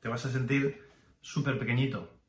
[0.00, 0.82] te vas a sentir
[1.20, 2.20] súper pequeñito.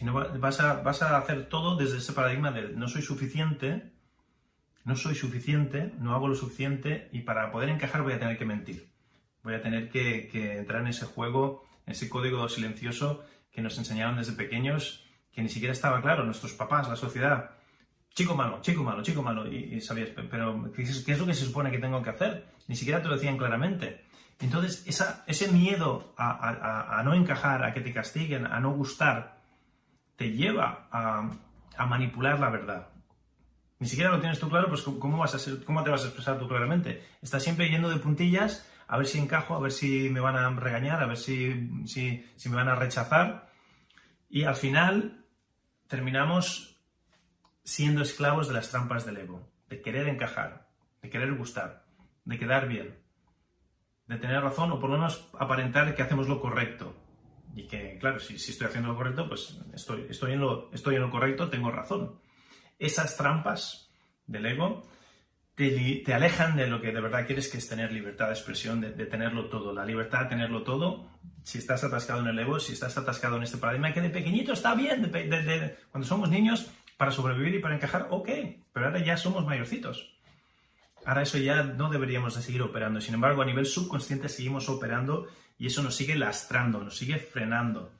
[0.00, 3.92] Y no vas, a, vas a hacer todo desde ese paradigma de no soy suficiente,
[4.84, 8.46] no soy suficiente, no hago lo suficiente y para poder encajar voy a tener que
[8.46, 8.90] mentir.
[9.42, 13.76] Voy a tener que, que entrar en ese juego, en ese código silencioso que nos
[13.76, 17.50] enseñaron desde pequeños, que ni siquiera estaba claro, nuestros papás, la sociedad.
[18.12, 19.46] Chico malo, chico malo, chico malo.
[19.46, 22.48] Y, sabías, pero ¿qué es, lo que se supone que tengo que hacer?
[22.66, 24.04] Ni siquiera te lo decían claramente.
[24.40, 28.72] Entonces, esa, ese miedo a, a, a, no encajar, a que te castiguen, a no
[28.72, 29.38] gustar,
[30.16, 31.30] te lleva a,
[31.76, 32.88] a, manipular la verdad.
[33.78, 36.06] Ni siquiera lo tienes tú claro, pues ¿cómo, vas a ser, ¿cómo te vas a
[36.06, 37.04] expresar tú claramente?
[37.22, 40.50] Estás siempre yendo de puntillas a ver si encajo, a ver si me van a
[40.50, 43.50] regañar, a ver si, si, si me van a rechazar.
[44.28, 45.19] Y al final
[45.90, 46.80] terminamos
[47.64, 50.70] siendo esclavos de las trampas del ego, de querer encajar,
[51.02, 51.84] de querer gustar,
[52.24, 53.00] de quedar bien
[54.10, 56.96] de tener razón o por lo menos aparentar que hacemos lo correcto.
[57.54, 61.02] Y que, claro, si, estoy haciendo lo correcto, pues estoy, estoy, en lo, estoy en
[61.02, 62.18] lo correcto, tengo razón.
[62.80, 63.88] Esas trampas
[64.26, 64.82] del ego
[65.54, 68.90] te, alejan de lo que de verdad quieres, que es tener libertad de expresión, de,
[68.90, 69.72] tenerlo todo.
[69.72, 71.10] La libertad de tenerlo todo,
[71.42, 74.52] si estás atascado en el ego, si estás atascado en este paradigma, que de pequeñito
[74.52, 75.10] está bien,
[75.90, 78.28] cuando somos niños, para sobrevivir y para encajar, ok,
[78.72, 80.16] pero ahora ya somos mayorcitos.
[81.04, 83.00] Ahora eso ya no deberíamos de seguir operando.
[83.00, 85.26] Sin embargo, a nivel subconsciente seguimos operando
[85.58, 87.92] y eso nos sigue lastrando, nos sigue frenando.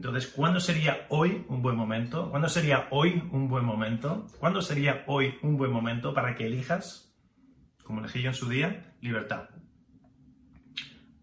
[0.00, 2.30] Entonces, ¿cuándo sería hoy un buen momento?
[2.30, 4.26] ¿Cuándo sería hoy un buen momento?
[4.38, 7.14] ¿Cuándo sería hoy un buen momento para que elijas,
[7.84, 9.50] como elegí yo en su día, libertad?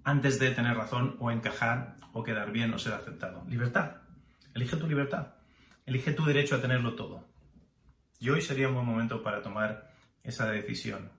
[0.04, 3.44] Antes de tener razón o encajar o quedar bien o ser aceptado.
[3.48, 3.96] Libertad.
[4.54, 5.34] Elige tu libertad.
[5.88, 7.28] Elige tu derecho a tenerlo todo.
[8.20, 11.10] Y hoy sería un buen momento para tomar esa decisión.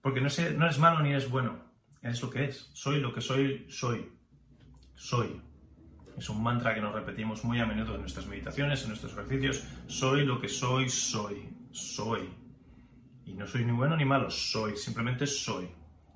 [0.00, 1.64] Porque no, sé, no es malo ni es bueno,
[2.00, 2.70] es lo que es.
[2.72, 4.10] Soy lo que soy, soy.
[4.94, 5.51] Soy.
[6.16, 9.64] Es un mantra que nos repetimos muy a menudo en nuestras meditaciones, en nuestros ejercicios.
[9.86, 11.48] Soy lo que soy, soy.
[11.70, 12.28] Soy.
[13.24, 14.76] Y no soy ni bueno ni malo, soy.
[14.76, 15.68] Simplemente soy.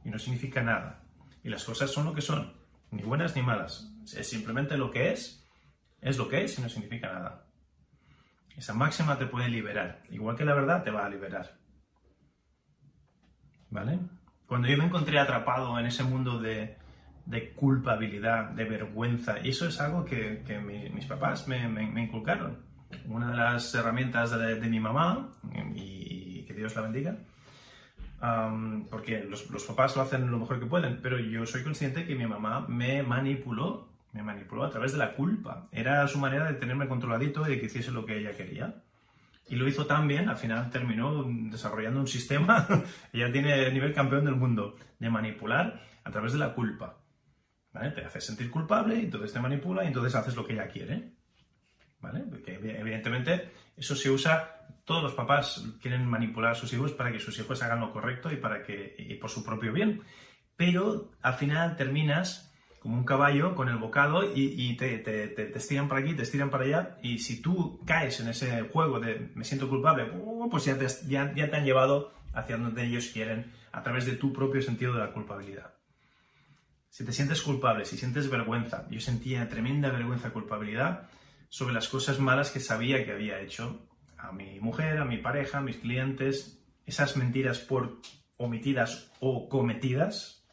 [0.04, 1.02] Y no significa nada.
[1.42, 2.52] Y las cosas son lo que son.
[2.90, 3.92] Ni buenas ni malas.
[4.16, 5.44] Es simplemente lo que es.
[6.00, 7.46] Es lo que es y no significa nada.
[8.56, 10.02] Esa máxima te puede liberar.
[10.10, 11.56] Igual que la verdad te va a liberar.
[13.70, 13.98] ¿vale?
[14.46, 16.76] Cuando yo me encontré atrapado en ese mundo de,
[17.54, 20.42] culpabilidad, de vergüenza, y eso es algo que,
[20.94, 22.58] mis papás me, inculcaron.
[23.08, 25.32] Una de las herramientas de, mi mamá,
[25.74, 27.16] y, que Dios la bendiga,
[28.90, 32.26] porque los, papás lo hacen lo mejor que pueden, pero yo soy consciente que mi
[32.26, 35.68] mamá me manipuló, me manipuló a través de la culpa.
[35.72, 38.82] Era su manera de tenerme controladito y de que hiciese lo que ella quería.
[39.48, 42.66] Y lo hizo tan bien, al final terminó desarrollando un sistema,
[43.12, 46.96] ella tiene nivel campeón del mundo, de manipular a través de la culpa.
[47.94, 51.12] Te hace sentir culpable y entonces te manipula y entonces haces lo que ella quiere.
[52.00, 52.20] ¿Vale?
[52.28, 57.18] Porque evidentemente eso se usa, todos los papás quieren manipular a sus hijos para que
[57.18, 60.02] sus hijos hagan lo correcto y para que y por su propio bien.
[60.56, 66.02] Pero al final terminas como un caballo con el bocado y, te, te, estiran para
[66.02, 69.68] aquí, te estiran para allá y si tú caes en ese juego de me siento
[69.68, 74.06] culpable, uh, pues ya te, ya te han llevado hacia donde ellos quieren a través
[74.06, 75.75] de tu propio sentido de la culpabilidad.
[76.96, 81.10] Si te sientes culpable, si sientes vergüenza, yo sentía tremenda vergüenza, culpabilidad
[81.50, 85.58] sobre las cosas malas que sabía que había hecho a mi mujer, a mi pareja,
[85.58, 88.00] a mis clientes, esas mentiras por
[88.38, 90.48] omitidas o cometidas,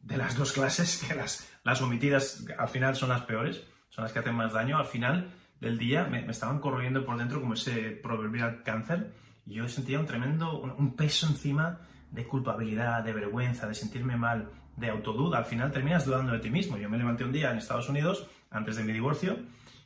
[0.00, 4.12] de las dos clases, que las, las omitidas al final son las peores, son las
[4.12, 4.76] que hacen más daño.
[4.76, 9.14] Al final del día me, estaban corriendo por dentro como ese proverbial cáncer
[9.46, 14.50] y yo sentía un tremendo, un, peso encima de culpabilidad, de vergüenza, de sentirme mal,
[14.80, 15.38] de autoduda.
[15.38, 16.76] Al final terminas dudando de ti mismo.
[16.78, 19.38] Yo me levanté un día en Estados Unidos, antes de mi divorcio,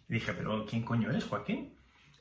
[0.08, 1.74] y dije, pero ¿quién coño eres, Joaquín?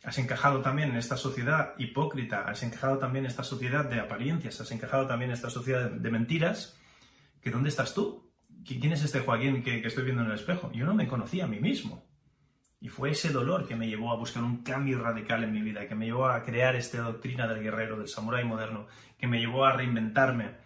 [0.04, 4.60] Has encajado también en esta sociedad hipócrita, has encajado también en esta sociedad de apariencias,
[4.60, 6.78] has encajado también en esta sociedad de mentiras,
[7.42, 8.34] que ¿dónde estás tú?
[8.66, 10.72] ¿quién es este Joaquín que, estoy viendo en el espejo?
[10.74, 12.06] Yo no me conocía a mí mismo.
[12.80, 15.88] Y fue ese dolor que me llevó a buscar un cambio radical en mi vida,
[15.88, 19.66] que me llevó a crear esta doctrina del guerrero, del samurái moderno, que me llevó
[19.66, 20.62] a reinventarme.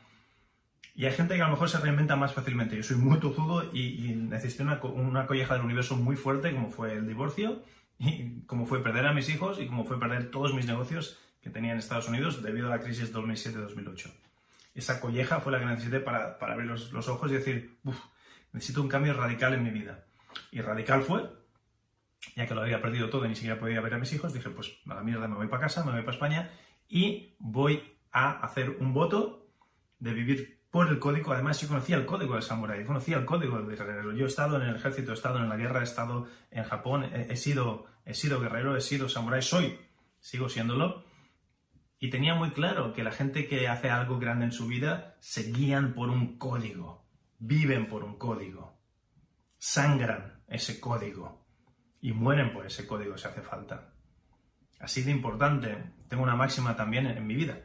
[0.98, 2.76] Y hay gente que a lo mejor se reinventa más fácilmente.
[2.76, 6.94] Yo soy muy tozudo y, necesité una, una, colleja del universo muy fuerte, como fue
[6.94, 7.64] el divorcio,
[8.00, 11.50] y como fue perder a mis hijos, y como fue perder todos mis negocios que
[11.50, 14.12] tenía en Estados Unidos debido a la crisis 2007-2008
[14.78, 18.00] esa colleja fue la que necesité para, para abrir los, ojos y decir, uff,
[18.54, 20.06] necesito un cambio radical en mi vida.
[20.52, 21.28] Y radical fue,
[22.36, 24.52] ya que lo había perdido todo y ni siquiera podía ver a mis hijos, dije,
[24.52, 26.52] pues a la mierda, me voy para casa, me voy para España
[26.88, 29.50] y voy a hacer un voto
[29.98, 31.34] de vivir por el código.
[31.34, 34.14] Además, yo conocía el código del samurái, conocía el código del guerrero.
[34.14, 37.04] Yo he estado en el ejército, he estado en la guerra, he estado en Japón,
[37.04, 39.80] he, sido, he sido guerrero, he sido samurái, soy,
[40.20, 41.06] sigo siéndolo.
[42.00, 45.52] Y tenía muy claro que la gente que hace algo grande en su vida se
[45.52, 47.08] guían por un código,
[47.40, 48.78] viven por un código,
[49.58, 51.48] sangran ese código
[52.00, 53.94] y mueren por ese código si hace falta.
[54.80, 57.64] Así de importante, tengo una máxima también en mi vida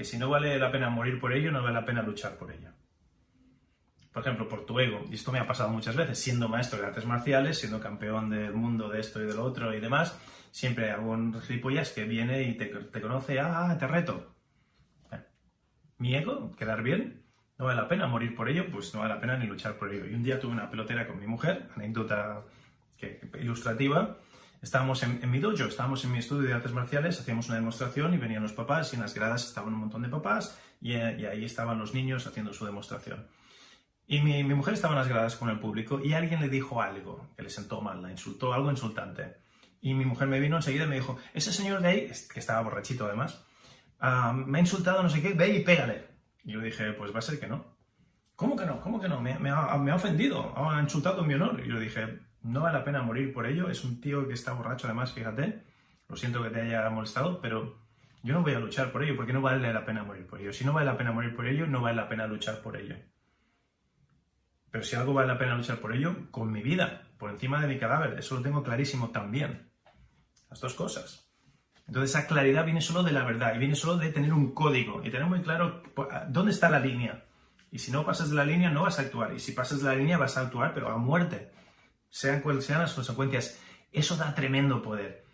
[0.00, 2.50] que si no vale la pena morir por ello, no vale la pena luchar por
[2.50, 2.70] ello.
[4.10, 6.86] Por ejemplo, por tu ego, y esto me ha pasado muchas veces, siendo maestro de
[6.86, 10.18] artes marciales, siendo campeón del mundo de esto y de lo otro y demás,
[10.52, 14.34] siempre hay algún gilipollas que viene y te, conoce, ah, te reto.
[15.98, 17.22] Mi ego, quedar bien,
[17.58, 19.92] no vale la pena morir por ello, pues no vale la pena ni luchar por
[19.92, 20.06] ello.
[20.06, 22.46] Y un día tuve una pelotera con mi mujer, anécdota
[23.38, 24.16] ilustrativa,
[24.62, 28.18] Estábamos en, mi dojo, estábamos en mi estudio de artes marciales, hacíamos una demostración y
[28.18, 31.44] venían los papás y en las gradas estaban un montón de papás y, eh, ahí
[31.44, 33.26] estaban los niños haciendo su demostración.
[34.06, 37.30] Y mi, mujer estaba en las gradas con el público y alguien le dijo algo
[37.36, 39.36] que le sentó mal, la insultó, algo insultante.
[39.80, 42.60] Y mi mujer me vino enseguida y me dijo, ese señor de ahí, que estaba
[42.60, 43.42] borrachito además,
[44.00, 46.04] ah, me ha insultado, no sé qué, ve y pégale.
[46.44, 47.64] Y yo dije, pues va a ser que no.
[48.36, 48.80] ¿Cómo que no?
[48.80, 49.20] ¿Cómo que no?
[49.20, 51.62] Me, me, ha, me ha, ofendido, ha insultado mi honor.
[51.64, 53.68] Y yo dije, no vale la pena morir por ello.
[53.70, 55.62] Es un tío que está borracho, además, fíjate.
[56.08, 57.78] Lo siento que te haya molestado, pero
[58.22, 60.52] yo no voy a luchar por ello porque no vale la pena morir por ello.
[60.52, 62.96] Si no vale la pena morir por ello, no vale la pena luchar por ello.
[64.70, 67.68] Pero si algo vale la pena luchar por ello, con mi vida, por encima de
[67.68, 69.70] mi cadáver, eso lo tengo clarísimo también.
[70.48, 71.28] Las dos cosas.
[71.86, 75.02] Entonces esa claridad viene solo de la verdad y viene solo de tener un código
[75.04, 75.82] y tener muy claro
[76.28, 77.24] dónde está la línea.
[77.72, 79.32] Y si no pasas de la línea no vas a actuar.
[79.32, 81.50] Y si pasas de la línea vas a actuar, pero a muerte
[82.10, 83.58] sean cuales sean las consecuencias,
[83.92, 85.24] eso da tremendo poder.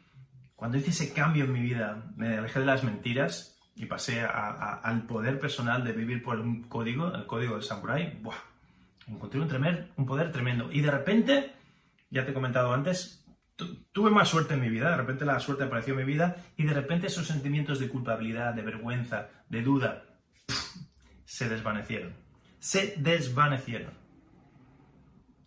[0.55, 5.07] Cuando hice ese cambio en mi vida, me alejé de las mentiras y pasé al
[5.07, 8.37] poder personal de vivir por un código, el código del samurái, ¡buah!
[9.07, 9.49] encontré un,
[9.97, 10.71] un poder tremendo.
[10.73, 11.53] Y de repente,
[12.11, 13.25] ya te he comentado antes,
[13.93, 16.65] tuve más suerte en mi vida, de repente la suerte apareció en mi vida y
[16.65, 20.05] de repente esos sentimientos de culpabilidad, de vergüenza, de duda,
[21.25, 22.15] se desvanecieron.
[22.59, 24.06] Se desvanecieron.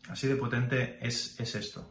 [0.09, 1.87] Así de potente es, esto.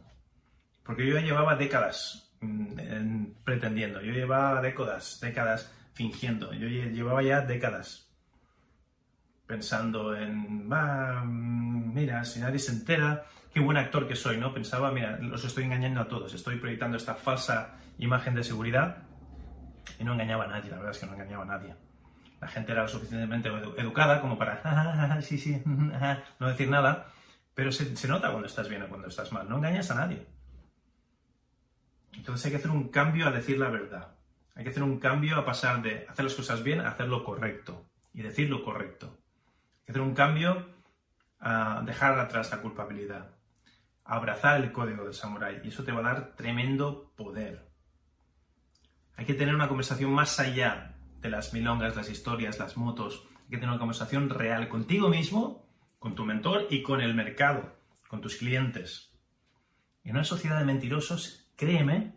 [0.83, 8.09] Porque yo llevaba décadas mm, pretendiendo, yo llevaba décadas, décadas fingiendo, yo llevaba ya décadas
[9.47, 14.53] pensando en, mm, mira, si nadie se entera, qué buen actor que soy, ¿no?
[14.53, 18.97] Pensaba, mira, los estoy engañando a todos, estoy proyectando esta falsa imagen de seguridad
[19.97, 21.73] y no engañaba a nadie, la verdad es que no engañaba a nadie.
[22.41, 25.61] La gente era lo suficientemente educada como para, sí, sí,
[26.39, 27.07] no decir nada,
[27.59, 29.49] pero se, nota cuando estás bien o cuando estás mal.
[29.49, 30.25] No engañas a nadie.
[32.13, 34.15] Entonces hay que hacer un cambio a decir la verdad.
[34.55, 37.25] Hay que hacer un cambio a pasar de hacer las cosas bien a hacer lo
[37.25, 39.07] correcto y decir lo correcto.
[39.79, 40.69] Hay que hacer un cambio
[41.41, 43.35] a dejar atrás la culpabilidad,
[44.05, 47.69] a abrazar el código del samurái y eso te va a dar tremendo poder.
[49.17, 53.27] Hay que tener una conversación más allá de las milongas, las historias, las motos.
[53.35, 55.68] Hay que tener una conversación real contigo mismo
[55.99, 57.75] con tu mentor y con el mercado,
[58.07, 59.13] con tus clientes.
[60.03, 62.15] En una sociedad de mentirosos, créeme,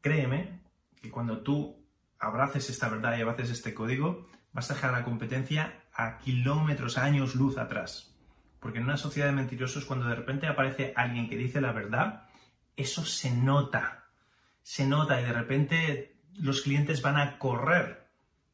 [0.00, 0.62] créeme
[1.00, 1.86] que cuando tú
[2.18, 7.34] abraces esta verdad y abraces este código, vas a dejar la competencia a kilómetros, años
[7.34, 8.16] luz atrás.
[8.60, 12.28] Porque en una sociedad de mentirosos, cuando de repente aparece alguien que dice la verdad,
[12.76, 14.06] eso se nota.
[14.62, 18.01] Se nota y de repente los clientes van a correr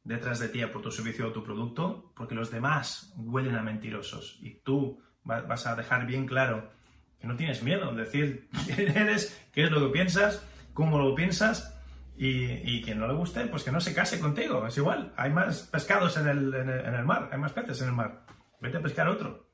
[0.04, 4.38] detrás de ti por tu servicio o tu producto, porque los demás huelen a mentirosos.
[4.40, 6.70] Y tú vas a dejar bien claro
[7.20, 11.78] que no tienes miedo, decir quién eres, qué es lo que piensas, cómo lo piensas
[12.16, 15.30] y, y quien no le guste, pues que no se case contigo, es igual, hay
[15.30, 18.24] más pescados en el, en el mar, hay más peces en el mar,
[18.60, 19.48] vete a pescar otro.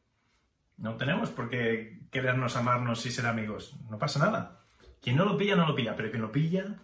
[0.76, 4.60] No tenemos por qué querernos, amarnos y ser amigos, no pasa nada.
[5.00, 6.82] Quien no lo pilla, no lo pilla, pero quien lo pilla,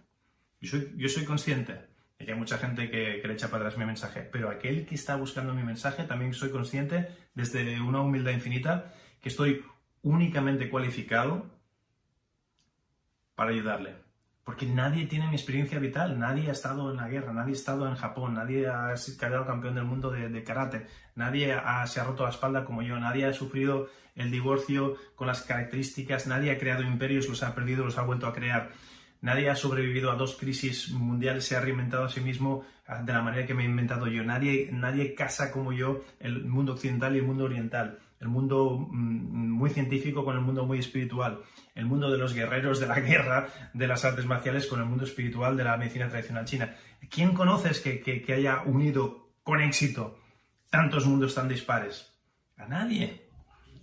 [0.61, 1.90] yo yo soy consciente
[2.21, 4.95] y que hay mucha gente que, le echa para atrás mi mensaje, pero aquel que
[4.95, 8.93] está buscando mi mensaje también soy consciente desde una humildad infinita
[9.23, 9.65] que estoy
[10.03, 11.47] únicamente cualificado
[13.35, 13.95] para ayudarle.
[14.45, 17.89] Porque nadie tiene mi experiencia vital, nadie ha estado en la guerra, nadie ha estado
[17.89, 22.31] en Japón, nadie ha quedado campeón del mundo de, karate, nadie se ha roto la
[22.31, 27.29] espalda como yo, nadie ha sufrido el divorcio con las características, nadie ha creado imperios,
[27.29, 28.73] los ha perdido, los ha vuelto a crear.
[29.23, 33.13] Nadie ha sobrevivido a dos crisis mundiales, se ha reinventado a sí mismo ah, de
[33.13, 34.25] la manera que me he inventado yo.
[34.25, 37.99] Nadie, nadie casa como yo el mundo occidental y el mundo oriental.
[38.19, 41.41] El mundo mm, muy científico con el mundo muy espiritual.
[41.75, 45.05] El mundo de los guerreros de la guerra, de las artes marciales con el mundo
[45.05, 46.75] espiritual de la medicina tradicional china.
[47.11, 50.19] ¿Quién conoces que, que haya unido con éxito
[50.71, 52.11] tantos mundos tan dispares?
[52.57, 53.29] A nadie.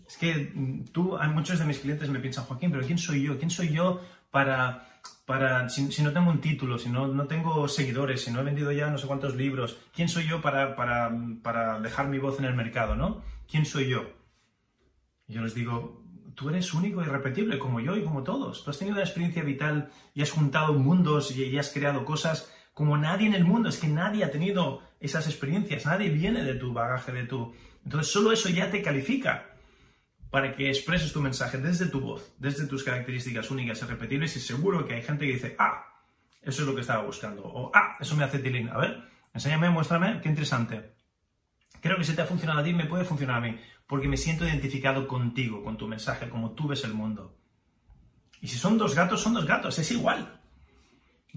[0.07, 3.23] Es que mm, tú, hay muchos de mis clientes me piensan, Joaquín, pero ¿quién soy
[3.23, 3.37] yo?
[3.37, 4.96] ¿Quién soy yo para,
[5.27, 8.71] para si, no tengo un título, si no, no tengo seguidores, si no he vendido
[8.71, 9.77] ya no sé cuántos libros?
[9.93, 11.11] ¿Quién soy yo para, para,
[11.43, 13.23] para dejar mi voz en el mercado, no?
[13.45, 14.09] ¿Quién soy yo?
[15.27, 16.01] Y yo les digo,
[16.33, 18.63] tú eres único y irrepetible, como yo y como todos.
[18.63, 22.97] Tú has tenido una experiencia vital y has juntado mundos y, has creado cosas como
[22.97, 23.67] nadie en el mundo.
[23.67, 27.53] Es que nadie ha tenido esas experiencias, nadie viene de tu bagaje, de tu...
[27.83, 29.56] Entonces solo eso ya te califica
[30.29, 34.39] para que expreses tu mensaje desde tu voz, desde tus características únicas y repetibles y
[34.39, 35.85] seguro que hay gente que dice, ah,
[36.41, 38.69] eso es lo que estaba buscando, o ah, eso me hace tilín.
[38.69, 39.03] A ver,
[39.33, 40.95] enséñame, muéstrame, qué interesante.
[41.81, 44.17] Creo que si te ha funcionado a ti, me puede funcionar a mí porque me
[44.17, 47.37] siento identificado contigo, con tu mensaje, como tú ves el mundo.
[48.41, 50.39] Y si son dos gatos, son dos gatos, es igual.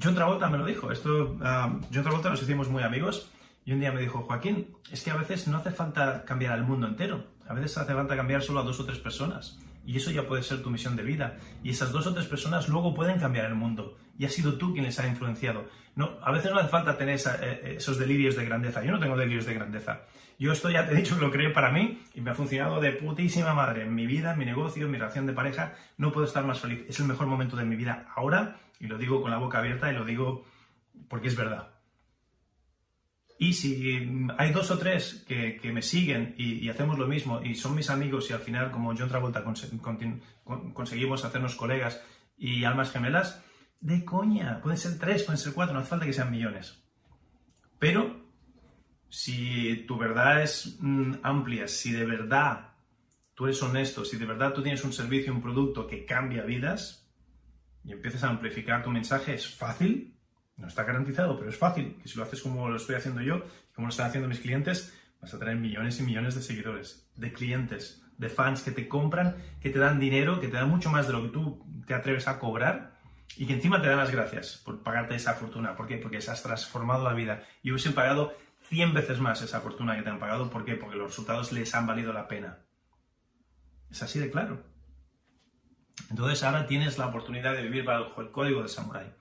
[0.03, 3.31] John Travolta me lo dijo, esto, uh, John Travolta nos hicimos muy amigos
[3.65, 6.65] y un día me dijo, Joaquín, es que a veces no hace falta cambiar al
[6.65, 9.59] mundo entero, a veces hace falta cambiar solo a dos o tres personas.
[9.85, 11.37] Y eso ya puede ser tu misión de vida.
[11.65, 13.99] Y esas dos o tres personas luego pueden cambiar el mundo.
[14.17, 15.67] Y ha sido tú quien les ha influenciado.
[15.97, 18.85] No, a veces no hace falta tener eh, esos delirios de grandeza.
[18.85, 20.03] Yo no tengo delirios de grandeza.
[20.39, 22.81] Yo esto ya te he dicho que lo creo para mí y me ha funcionado
[22.81, 23.83] de putísima madre.
[23.83, 26.61] En mi vida, en mi negocio, en mi relación de pareja, no puedo estar más
[26.61, 26.85] feliz.
[26.89, 29.91] Es el mejor momento de mi vida ahora y lo digo con la boca abierta
[29.91, 30.45] y lo digo
[31.09, 31.80] porque es verdad.
[33.43, 37.75] Y si hay dos o tres que, me siguen y, hacemos lo mismo y son
[37.75, 39.43] mis amigos y al final, como John Travolta,
[40.75, 42.03] conseguimos hacernos colegas
[42.37, 43.43] y almas gemelas,
[43.81, 46.85] de coña, pueden ser tres, pueden ser cuatro, no hace falta que sean millones.
[47.79, 48.29] Pero
[49.09, 52.75] si tu verdad es mm, amplia, si de verdad
[53.33, 57.11] tú eres honesto, si de verdad tú tienes un servicio, un producto que cambia vidas
[57.85, 60.20] y empiezas a amplificar tu mensaje, es fácil,
[60.61, 63.45] no está garantizado, pero es fácil, que si lo haces como lo estoy haciendo yo,
[63.75, 67.33] como lo están haciendo mis clientes, vas a tener millones y millones de seguidores, de
[67.33, 71.07] clientes, de fans que te compran, que te dan dinero, que te dan mucho más
[71.07, 72.99] de lo que tú te atreves a cobrar
[73.37, 75.77] y que encima te dan las gracias por pagarte esa fortuna.
[75.77, 75.97] ¿Por qué?
[75.97, 78.35] Porque has transformado la vida y hubiesen pagado
[78.69, 80.51] 100 veces más esa fortuna que te han pagado.
[80.51, 80.75] ¿Por qué?
[80.75, 82.59] Porque los resultados les han valido la pena.
[83.91, 84.63] Es así de claro.
[86.11, 89.15] Entonces ahora tienes la oportunidad de vivir bajo el código de Samurai.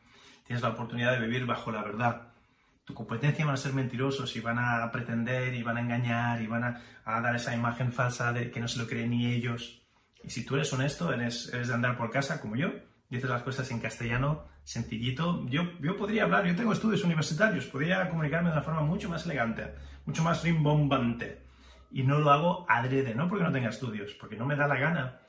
[0.49, 2.23] Tienes la oportunidad de vivir bajo la verdad.
[2.83, 6.47] Tu competencia van a ser mentirosos y van a pretender y van a engañar y
[6.47, 9.83] van a, dar esa imagen falsa de que no se lo creen ni ellos.
[10.23, 12.71] Y si tú eres honesto, eres, eres de andar por casa como yo,
[13.11, 15.45] dices las cosas en castellano, sencillito.
[15.49, 19.25] Yo, yo podría hablar, yo tengo estudios universitarios, podría comunicarme de una forma mucho más
[19.25, 19.75] elegante,
[20.07, 21.43] mucho más rimbombante.
[21.91, 24.79] Y no lo hago adrede, no porque no tenga estudios, porque no me da la
[24.79, 25.19] gana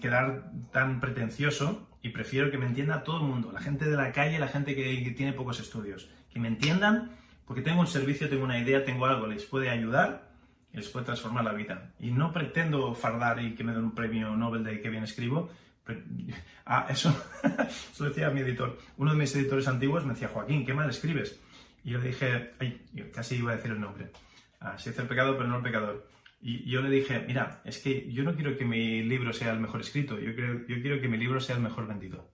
[0.00, 4.12] quedar tan pretencioso y prefiero que me entienda todo el mundo, la gente de la
[4.12, 7.10] calle, la gente que, tiene pocos estudios, que me entiendan
[7.46, 10.30] porque tengo un servicio, tengo una idea, tengo algo, les puede ayudar
[10.72, 11.92] y les puede transformar la vida.
[11.98, 15.50] Y no pretendo fardar y que me den un premio Nobel de que bien escribo,
[16.72, 17.12] Ah, eso,
[17.92, 18.78] eso decía mi editor.
[18.96, 21.40] Uno de mis editores antiguos me decía, Joaquín, qué mal escribes.
[21.82, 22.80] Y yo dije, ay,
[23.12, 24.12] casi iba a decir el nombre.
[24.60, 26.06] Ah, se hace el pecado, pero no el pecador.
[26.40, 29.60] Y yo le dije, mira, es que yo no quiero que mi libro sea el
[29.60, 32.32] mejor escrito, yo, yo quiero que mi libro sea el mejor vendido.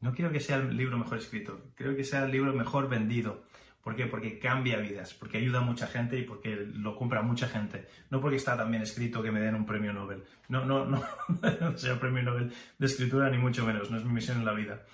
[0.00, 3.44] No quiero que sea el libro mejor escrito, creo que sea el libro mejor vendido.
[3.82, 4.06] ¿Por qué?
[4.06, 7.88] Porque cambia vidas, porque ayuda a mucha gente y porque lo compra mucha gente.
[8.10, 10.24] No porque está tan bien escrito que me den un premio Nobel.
[10.48, 11.02] No, no, no,
[11.60, 13.90] no sea premio Nobel de escritura, ni mucho menos.
[13.90, 14.84] No es mi misión en la vida.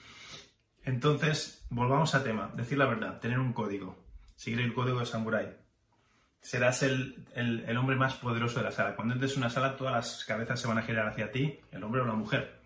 [0.85, 2.53] Entonces, volvamos a tema.
[2.55, 4.07] Decir la verdad, tener un código.
[4.37, 5.66] Seguir el código de Samurai.
[6.47, 8.95] Serás el, el hombre más poderoso de la sala.
[8.95, 11.83] Cuando entres en una sala, todas las cabezas se van a girar hacia ti, el
[11.83, 12.61] hombre o la mujer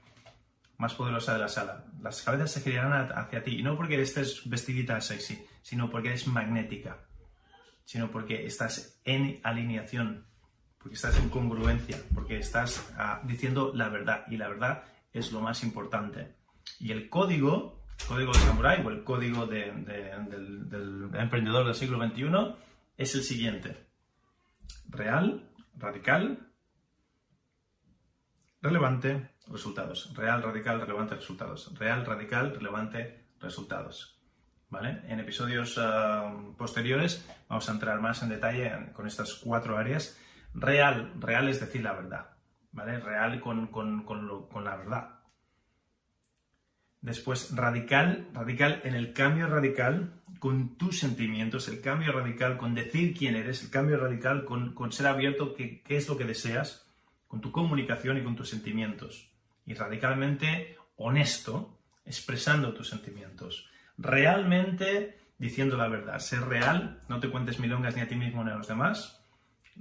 [0.76, 1.86] más poderosa de la sala.
[2.02, 6.26] Las cabezas se girarán hacia ti, y no porque estés vestidita sexy, sino porque eres
[6.26, 6.98] magnética,
[7.86, 10.26] sino porque estás en alineación,
[10.76, 15.40] porque estás en congruencia, porque estás ah, diciendo la verdad, y la verdad es lo
[15.40, 16.34] más importante.
[16.78, 19.86] Y el código, el código de Samurai o el código del
[21.14, 22.68] emprendedor del siglo XXI
[23.01, 23.86] es el siguiente.
[24.86, 26.53] Real, radical,
[28.61, 30.14] relevante, resultados.
[30.14, 31.74] Real, radical, relevante, resultados.
[31.78, 34.20] Real, radical, relevante, resultados.
[34.68, 35.01] ¿Vale?
[35.09, 40.18] En episodios ah, posteriores vamos a entrar más en detalle con estas cuatro áreas.
[40.53, 42.36] Real, real es decir la verdad.
[42.70, 43.01] ¿Vale?
[43.01, 45.20] Real con, con, con la verdad.
[47.01, 53.16] Después, radical, radical en el cambio radical con tus sentimientos, el cambio radical con decir
[53.16, 56.86] quién eres, el cambio radical con, con ser abierto, qué, qué es lo que deseas,
[57.28, 59.30] con tu comunicación y con tus sentimientos
[59.64, 63.70] y radicalmente honesto, expresando tus sentimientos.
[63.97, 66.18] Realmente diciendo la verdad.
[66.20, 69.24] Ser real, no te cuentes milongas ni a ti mismo ni a los demás.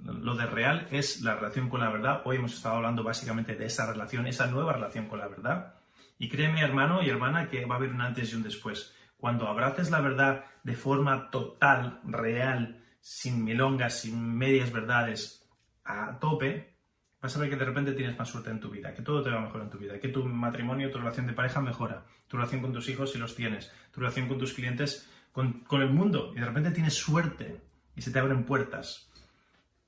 [0.01, 2.22] Lo de real es la relación con la verdad.
[2.24, 5.76] Hoy hemos estado hablando básicamente de esa relación, esa nueva relación con la verdad.
[6.18, 8.95] Y créeme, hermano y hermana, que va a haber un antes y un después.
[9.20, 15.45] Cuando abraces la verdad de forma total, real, sin milongas, sin medias verdades,
[15.84, 16.78] a tope,
[17.22, 19.30] vas a ver que de repente tienes más suerte en tu vida, que todo te
[19.30, 22.61] va mejor en tu vida, que tu matrimonio, tu relación de pareja mejora, tu relación
[22.61, 26.32] con tus hijos si los tienes, tu relación con tus clientes, con, con el mundo,
[26.34, 27.59] y de repente tienes suerte
[27.97, 29.11] y se te abren puertas.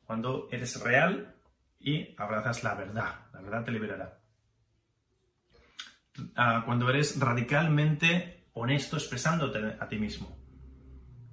[0.03, 1.35] Cuando eres real
[1.79, 4.19] y abrazas la verdad, la verdad te liberará.
[6.35, 10.37] Ah, cuando eres radicalmente honesto expresándote a ti mismo.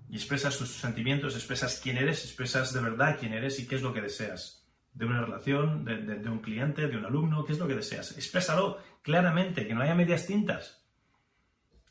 [0.08, 3.82] Y expresas tus sentimientos, expresas quién eres, expresas de verdad quién eres y qué es
[3.82, 4.58] lo que deseas
[4.98, 8.16] de una relación, de, un cliente, de un alumno, qué es lo que deseas.
[8.16, 10.84] Exprésalo claramente, que no haya medias tintas.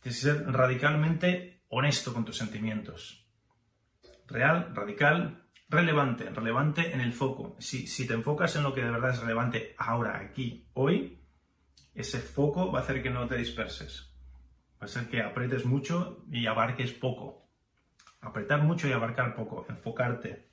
[0.01, 3.25] Tienes que ser radicalmente honesto con tus sentimientos.
[4.27, 7.55] Real, radical, relevante, relevante en el foco.
[7.59, 11.23] Si, si te enfocas en lo que de verdad es relevante ahora, aquí, hoy,
[11.93, 14.06] ese foco va a hacer que no te disperses.
[14.79, 17.49] Va a hacer que apretes mucho y abarques poco.
[18.21, 19.65] Apretar mucho y abarcar poco.
[19.69, 20.47] Enfocarte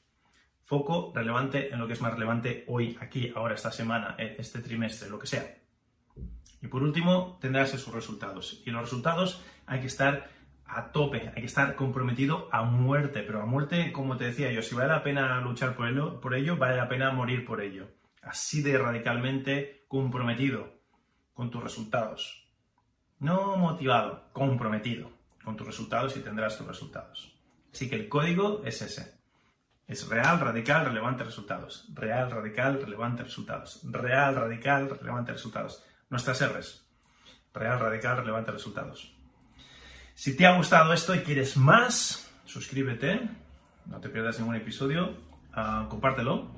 [0.65, 4.61] foco relevante en lo que es más relevante hoy, aquí, ahora, esta semana, eh, este
[4.61, 5.59] trimestre, lo que sea.
[6.61, 8.63] Y por último, tendrás esos resultados.
[8.65, 10.31] Y los resultados hay que estar
[10.67, 14.63] a tope, hay que estar comprometido a muerte, pero a muerte, como te decía yo,
[14.63, 17.89] si vale la pena luchar por ello, por ello vale la pena morir por ello.
[18.23, 20.81] Así de radicalmente comprometido
[21.35, 22.44] con tus resultados.
[23.25, 25.11] No motivado, comprometido
[25.43, 27.35] con tus resultados y tendrás tus resultados.
[27.73, 29.15] Así que el código es ese.
[29.89, 31.89] Es real, radical, relevante, resultados.
[31.95, 33.81] Real, radical, relevante, resultados.
[33.85, 35.83] Real, radical, relevante, resultados.
[36.11, 36.87] Nuestras R's.
[37.55, 39.17] Real, radical, relevante, resultados.
[40.13, 43.27] Si te ha gustado esto y quieres más, suscríbete.
[43.87, 45.17] No te pierdas ningún episodio.
[45.55, 46.51] Ah, compártelo.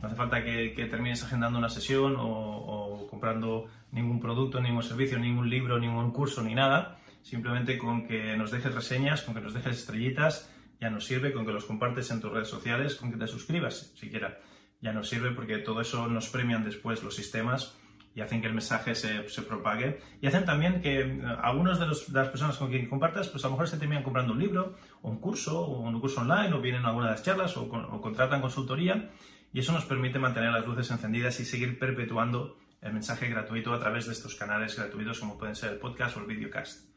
[0.00, 5.18] No hace falta que, termines agendando una sesión o, o comprando ningún producto, ningún servicio,
[5.18, 6.98] ningún libro, ningún curso, ni nada.
[7.22, 10.48] Simplemente con que nos dejes reseñas, con que nos dejes estrellitas
[10.80, 13.92] ya nos sirve con que los compartes en tus redes sociales, con que te suscribas
[13.94, 14.38] siquiera.
[14.80, 17.76] Ya nos sirve porque todo eso nos premian después los sistemas
[18.14, 20.00] y hacen que el mensaje se, se propague.
[20.20, 23.52] Y hacen también que eh, algunos de, las personas con quien compartas, pues a lo
[23.52, 26.84] mejor se terminan comprando un libro, o un curso, o un curso online, o vienen
[26.84, 27.68] a alguna de las charlas, o
[28.00, 29.10] contratan consultoría.
[29.52, 33.80] Y eso nos permite mantener las luces encendidas y seguir perpetuando el mensaje gratuito a
[33.80, 36.88] través de estos canales gratuitos como pueden ser el podcast o el videocast.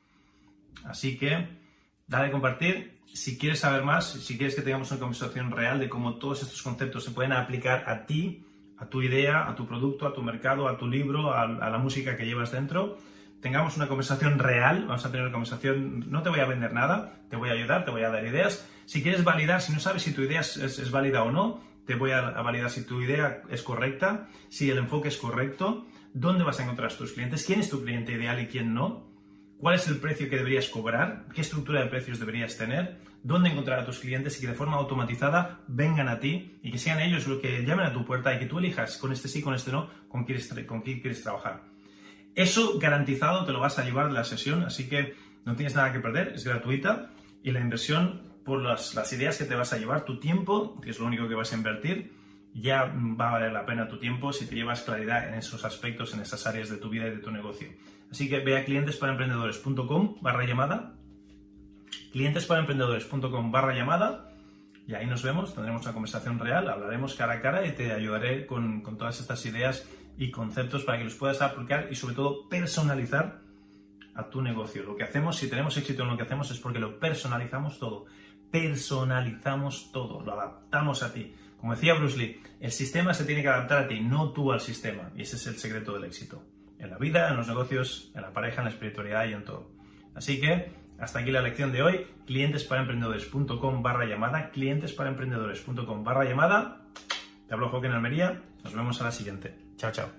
[0.85, 1.47] Así que
[2.07, 2.99] dale a compartir.
[3.13, 6.61] Si quieres saber más, si quieres que tengamos una conversación real de cómo todos estos
[6.61, 8.45] conceptos se pueden aplicar a ti,
[8.77, 12.15] a tu idea, a tu producto, a tu mercado, a tu libro, a, la música
[12.15, 12.97] que llevas dentro,
[13.41, 17.19] tengamos una conversación real, vamos a tener una conversación, no te voy a vender nada,
[17.29, 18.67] te voy a ayudar, te voy a dar ideas.
[18.85, 22.11] Si quieres validar, si no sabes si tu idea es, válida o no, te voy
[22.11, 26.59] a, a, validar si tu idea es correcta, si el enfoque es correcto, dónde vas
[26.59, 29.09] a encontrar a tus clientes, quién es tu cliente ideal y quién no
[29.59, 33.79] cuál es el precio que deberías cobrar, qué estructura de precios deberías tener, dónde encontrar
[33.79, 37.27] a tus clientes y que de forma automatizada vengan a ti y que sean ellos
[37.27, 39.71] los que llamen a tu puerta y que tú elijas con este sí, con este
[39.71, 41.63] no, con quién con quién quieres trabajar.
[42.35, 45.15] Eso garantizado te lo vas a llevar de la sesión, así que
[45.45, 47.11] no tienes nada que perder, es gratuita
[47.43, 50.99] y la inversión por las, ideas que te vas a llevar, tu tiempo, que es
[50.99, 52.11] lo único que vas a invertir,
[52.55, 56.15] ya va a valer la pena tu tiempo si te llevas claridad en esos aspectos,
[56.15, 57.69] en esas áreas de tu vida y de tu negocio.
[58.11, 60.95] Así que ve a clientesparaemprendedores.com barra llamada,
[62.11, 64.33] clientesparaemprendedores.com barra llamada
[64.87, 68.47] y ahí nos vemos, tendremos una conversación real, hablaremos cara a cara y te ayudaré
[68.47, 69.87] con, con todas estas ideas
[70.17, 73.41] y conceptos para que los puedas aplicar y sobre todo personalizar
[74.15, 74.83] a tu negocio.
[74.83, 78.05] Lo que hacemos, si tenemos éxito en lo que hacemos, es porque lo personalizamos todo.
[78.51, 81.35] Personalizamos todo, lo adaptamos a ti.
[81.59, 84.61] Como decía Bruce Lee, el sistema se tiene que adaptar a ti, no tú al
[84.61, 85.11] sistema.
[85.15, 86.43] Y ese es el secreto del éxito
[86.79, 89.69] en la vida, en los negocios, en la pareja, en la espiritualidad y en todo.
[90.15, 92.07] Así que hasta aquí la lección de hoy.
[92.25, 94.49] Clientesparaemprendedores.com barra llamada.
[94.51, 96.81] Clientesparaemprendedores.com barra llamada.
[97.47, 98.41] Te hablo Joaquín Almería.
[98.63, 99.55] Nos vemos a la siguiente.
[99.77, 100.18] Chao, chao.